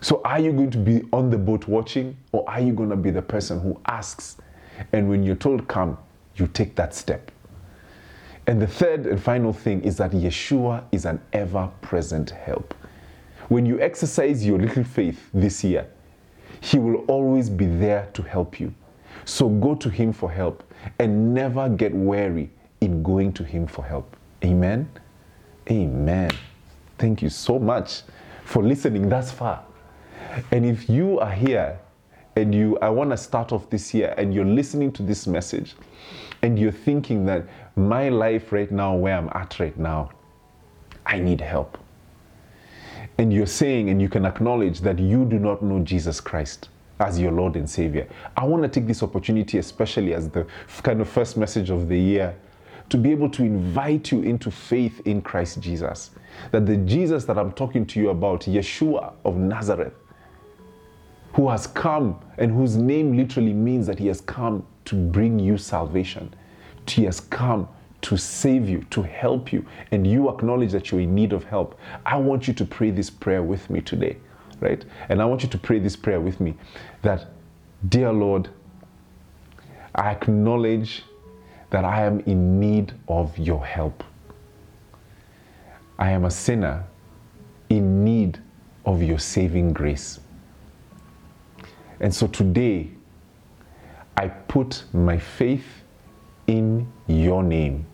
So, 0.00 0.22
are 0.24 0.40
you 0.40 0.52
going 0.52 0.70
to 0.70 0.78
be 0.78 1.02
on 1.12 1.28
the 1.28 1.36
boat 1.36 1.68
watching, 1.68 2.16
or 2.32 2.48
are 2.48 2.60
you 2.60 2.72
going 2.72 2.88
to 2.88 2.96
be 2.96 3.10
the 3.10 3.20
person 3.20 3.60
who 3.60 3.78
asks? 3.86 4.38
And 4.92 5.10
when 5.10 5.22
you're 5.22 5.36
told, 5.36 5.68
come, 5.68 5.98
you 6.36 6.46
take 6.46 6.74
that 6.76 6.94
step. 6.94 7.30
And 8.46 8.60
the 8.60 8.66
third 8.66 9.06
and 9.06 9.22
final 9.22 9.52
thing 9.52 9.82
is 9.82 9.98
that 9.98 10.12
Yeshua 10.12 10.84
is 10.90 11.04
an 11.04 11.20
ever 11.34 11.70
present 11.82 12.30
help. 12.30 12.74
When 13.48 13.66
you 13.66 13.78
exercise 13.80 14.44
your 14.44 14.58
little 14.58 14.84
faith 14.84 15.28
this 15.34 15.62
year, 15.62 15.86
He 16.60 16.78
will 16.78 17.04
always 17.06 17.48
be 17.48 17.66
there 17.66 18.08
to 18.14 18.22
help 18.22 18.60
you. 18.60 18.74
So 19.24 19.48
go 19.48 19.74
to 19.76 19.88
Him 19.88 20.12
for 20.12 20.30
help 20.30 20.62
and 20.98 21.34
never 21.34 21.68
get 21.68 21.94
weary 21.94 22.50
in 22.80 23.02
going 23.02 23.32
to 23.34 23.44
Him 23.44 23.66
for 23.66 23.84
help. 23.84 24.16
Amen. 24.44 24.90
Amen. 25.70 26.30
Thank 26.98 27.22
you 27.22 27.28
so 27.28 27.58
much 27.58 28.02
for 28.44 28.62
listening 28.62 29.08
thus 29.08 29.30
far. 29.30 29.64
And 30.50 30.64
if 30.64 30.88
you 30.88 31.18
are 31.20 31.32
here 31.32 31.78
and 32.36 32.54
you 32.54 32.78
I 32.80 32.88
want 32.88 33.10
to 33.10 33.16
start 33.16 33.52
off 33.52 33.68
this 33.70 33.92
year 33.92 34.14
and 34.16 34.32
you're 34.32 34.44
listening 34.44 34.92
to 34.92 35.02
this 35.02 35.26
message 35.26 35.74
and 36.42 36.58
you're 36.58 36.72
thinking 36.72 37.26
that 37.26 37.46
my 37.76 38.08
life 38.08 38.52
right 38.52 38.70
now 38.70 38.94
where 38.94 39.16
I'm 39.16 39.28
at 39.34 39.58
right 39.58 39.76
now 39.78 40.10
I 41.06 41.18
need 41.18 41.40
help. 41.40 41.78
And 43.20 43.30
you're 43.30 43.44
saying 43.44 43.90
and 43.90 44.00
you 44.00 44.08
can 44.08 44.24
acknowledge 44.24 44.80
that 44.80 44.98
you 44.98 45.26
do 45.26 45.38
not 45.38 45.62
know 45.62 45.80
Jesus 45.80 46.22
Christ 46.22 46.70
as 47.00 47.20
your 47.20 47.32
Lord 47.32 47.54
and 47.54 47.68
Savior. 47.68 48.08
I 48.34 48.46
want 48.46 48.62
to 48.62 48.68
take 48.70 48.86
this 48.86 49.02
opportunity 49.02 49.58
especially 49.58 50.14
as 50.14 50.30
the 50.30 50.46
kind 50.82 51.02
of 51.02 51.08
first 51.10 51.36
message 51.36 51.68
of 51.68 51.86
the 51.86 52.00
year 52.00 52.34
to 52.88 52.96
be 52.96 53.10
able 53.10 53.28
to 53.28 53.42
invite 53.42 54.10
you 54.10 54.22
into 54.22 54.50
faith 54.50 55.02
in 55.04 55.20
Christ 55.20 55.60
Jesus. 55.60 56.12
That 56.50 56.64
the 56.64 56.78
Jesus 56.78 57.26
that 57.26 57.36
I'm 57.36 57.52
talking 57.52 57.84
to 57.88 58.00
you 58.00 58.08
about, 58.08 58.40
Yeshua 58.46 59.12
of 59.26 59.36
Nazareth, 59.36 59.92
who 61.34 61.50
has 61.50 61.66
come 61.66 62.18
and 62.38 62.50
whose 62.50 62.78
name 62.78 63.18
literally 63.18 63.52
means 63.52 63.86
that 63.86 63.98
he 63.98 64.06
has 64.06 64.22
come 64.22 64.64
to 64.86 64.94
bring 64.94 65.38
you 65.38 65.58
salvation. 65.58 66.32
He 66.88 67.04
has 67.04 67.20
come 67.20 67.68
to 68.02 68.16
save 68.16 68.68
you, 68.68 68.82
to 68.90 69.02
help 69.02 69.52
you, 69.52 69.64
and 69.90 70.06
you 70.06 70.28
acknowledge 70.28 70.72
that 70.72 70.90
you're 70.90 71.00
in 71.00 71.14
need 71.14 71.32
of 71.32 71.44
help. 71.44 71.78
I 72.06 72.16
want 72.16 72.48
you 72.48 72.54
to 72.54 72.64
pray 72.64 72.90
this 72.90 73.10
prayer 73.10 73.42
with 73.42 73.68
me 73.70 73.80
today, 73.80 74.16
right? 74.60 74.84
And 75.08 75.20
I 75.20 75.24
want 75.24 75.42
you 75.42 75.48
to 75.48 75.58
pray 75.58 75.78
this 75.78 75.96
prayer 75.96 76.20
with 76.20 76.40
me 76.40 76.56
that, 77.02 77.28
Dear 77.88 78.12
Lord, 78.12 78.48
I 79.94 80.10
acknowledge 80.10 81.04
that 81.70 81.84
I 81.84 82.02
am 82.02 82.20
in 82.20 82.60
need 82.60 82.92
of 83.08 83.36
your 83.38 83.64
help. 83.64 84.04
I 85.98 86.10
am 86.10 86.24
a 86.24 86.30
sinner 86.30 86.84
in 87.68 88.04
need 88.04 88.38
of 88.84 89.02
your 89.02 89.18
saving 89.18 89.72
grace. 89.72 90.20
And 92.00 92.14
so 92.14 92.26
today, 92.26 92.90
I 94.16 94.28
put 94.28 94.84
my 94.92 95.18
faith 95.18 95.66
in 96.46 96.90
your 97.06 97.42
name. 97.42 97.86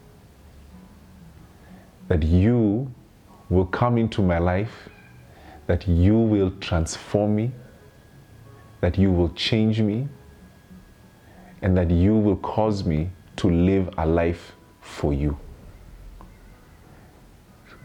That 2.08 2.22
you 2.22 2.92
will 3.48 3.66
come 3.66 3.98
into 3.98 4.22
my 4.22 4.38
life, 4.38 4.88
that 5.66 5.86
you 5.88 6.16
will 6.18 6.52
transform 6.60 7.36
me, 7.36 7.52
that 8.80 8.98
you 8.98 9.10
will 9.12 9.30
change 9.30 9.80
me, 9.80 10.08
and 11.62 11.76
that 11.76 11.90
you 11.90 12.14
will 12.14 12.36
cause 12.36 12.84
me 12.84 13.10
to 13.36 13.50
live 13.50 13.88
a 13.98 14.06
life 14.06 14.52
for 14.80 15.12
you. 15.12 15.36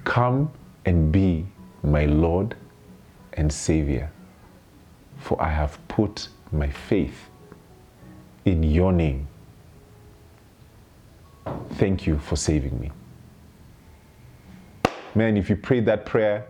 Come 0.04 0.52
and 0.86 1.12
be 1.12 1.46
my 1.84 2.06
Lord 2.06 2.56
and 3.34 3.52
Savior 3.52 4.12
for 5.22 5.42
I 5.42 5.50
have 5.50 5.78
put 5.88 6.28
my 6.52 6.70
faith 6.70 7.30
in 8.44 8.64
your 8.64 8.92
name. 8.92 9.28
Thank 11.74 12.08
you 12.08 12.18
for 12.18 12.36
saving 12.36 12.80
me. 12.80 12.92
Man, 15.14 15.36
if 15.36 15.50
you 15.50 15.58
prayed 15.58 15.86
that 15.88 16.06
prayer, 16.06 16.46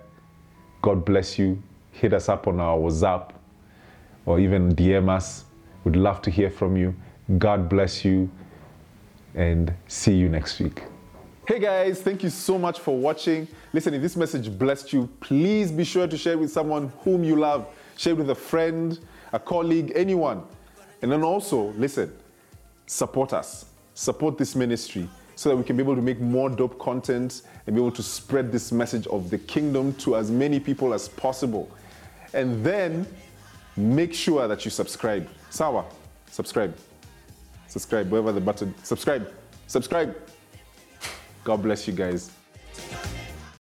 God 0.83 1.03
bless 1.03 1.39
you. 1.39 1.61
Hit 1.91 2.13
us 2.13 2.29
up 2.29 2.47
on 2.47 2.59
our 2.59 2.77
WhatsApp 2.77 3.31
or 4.25 4.39
even 4.39 4.75
DM 4.75 5.09
us. 5.09 5.45
We'd 5.83 5.95
love 5.95 6.21
to 6.21 6.29
hear 6.29 6.51
from 6.51 6.77
you. 6.77 6.95
God 7.39 7.67
bless 7.67 8.05
you 8.05 8.29
and 9.33 9.73
see 9.87 10.13
you 10.13 10.29
next 10.29 10.59
week. 10.59 10.83
Hey 11.47 11.57
guys, 11.57 12.01
thank 12.01 12.21
you 12.21 12.29
so 12.29 12.59
much 12.59 12.79
for 12.79 12.95
watching. 12.95 13.47
Listen, 13.73 13.95
if 13.95 14.01
this 14.01 14.15
message 14.15 14.55
blessed 14.55 14.93
you, 14.93 15.09
please 15.21 15.71
be 15.71 15.83
sure 15.83 16.05
to 16.05 16.15
share 16.15 16.33
it 16.33 16.39
with 16.39 16.51
someone 16.51 16.91
whom 16.99 17.23
you 17.23 17.35
love 17.35 17.67
share 17.97 18.13
it 18.13 18.17
with 18.17 18.29
a 18.31 18.35
friend, 18.35 18.99
a 19.31 19.39
colleague, 19.39 19.91
anyone. 19.95 20.43
And 21.01 21.11
then 21.11 21.23
also, 21.23 21.73
listen, 21.77 22.11
support 22.85 23.33
us, 23.33 23.65
support 23.93 24.37
this 24.37 24.55
ministry 24.55 25.07
so 25.35 25.49
that 25.49 25.55
we 25.55 25.63
can 25.63 25.77
be 25.77 25.83
able 25.83 25.95
to 25.95 26.01
make 26.01 26.19
more 26.19 26.49
dope 26.49 26.77
content 26.79 27.43
and 27.65 27.75
be 27.75 27.81
able 27.81 27.91
to 27.91 28.03
spread 28.03 28.51
this 28.51 28.71
message 28.71 29.07
of 29.07 29.29
the 29.29 29.37
kingdom 29.37 29.93
to 29.95 30.15
as 30.15 30.29
many 30.31 30.59
people 30.59 30.93
as 30.93 31.07
possible. 31.09 31.69
And 32.33 32.63
then 32.63 33.05
make 33.77 34.13
sure 34.13 34.47
that 34.47 34.65
you 34.65 34.71
subscribe. 34.71 35.29
Sawa, 35.49 35.85
subscribe. 36.29 36.75
Subscribe, 37.67 38.09
wherever 38.09 38.33
the 38.33 38.41
button, 38.41 38.75
subscribe, 38.83 39.31
subscribe. 39.67 40.15
God 41.43 41.63
bless 41.63 41.87
you 41.87 41.93
guys. 41.93 42.31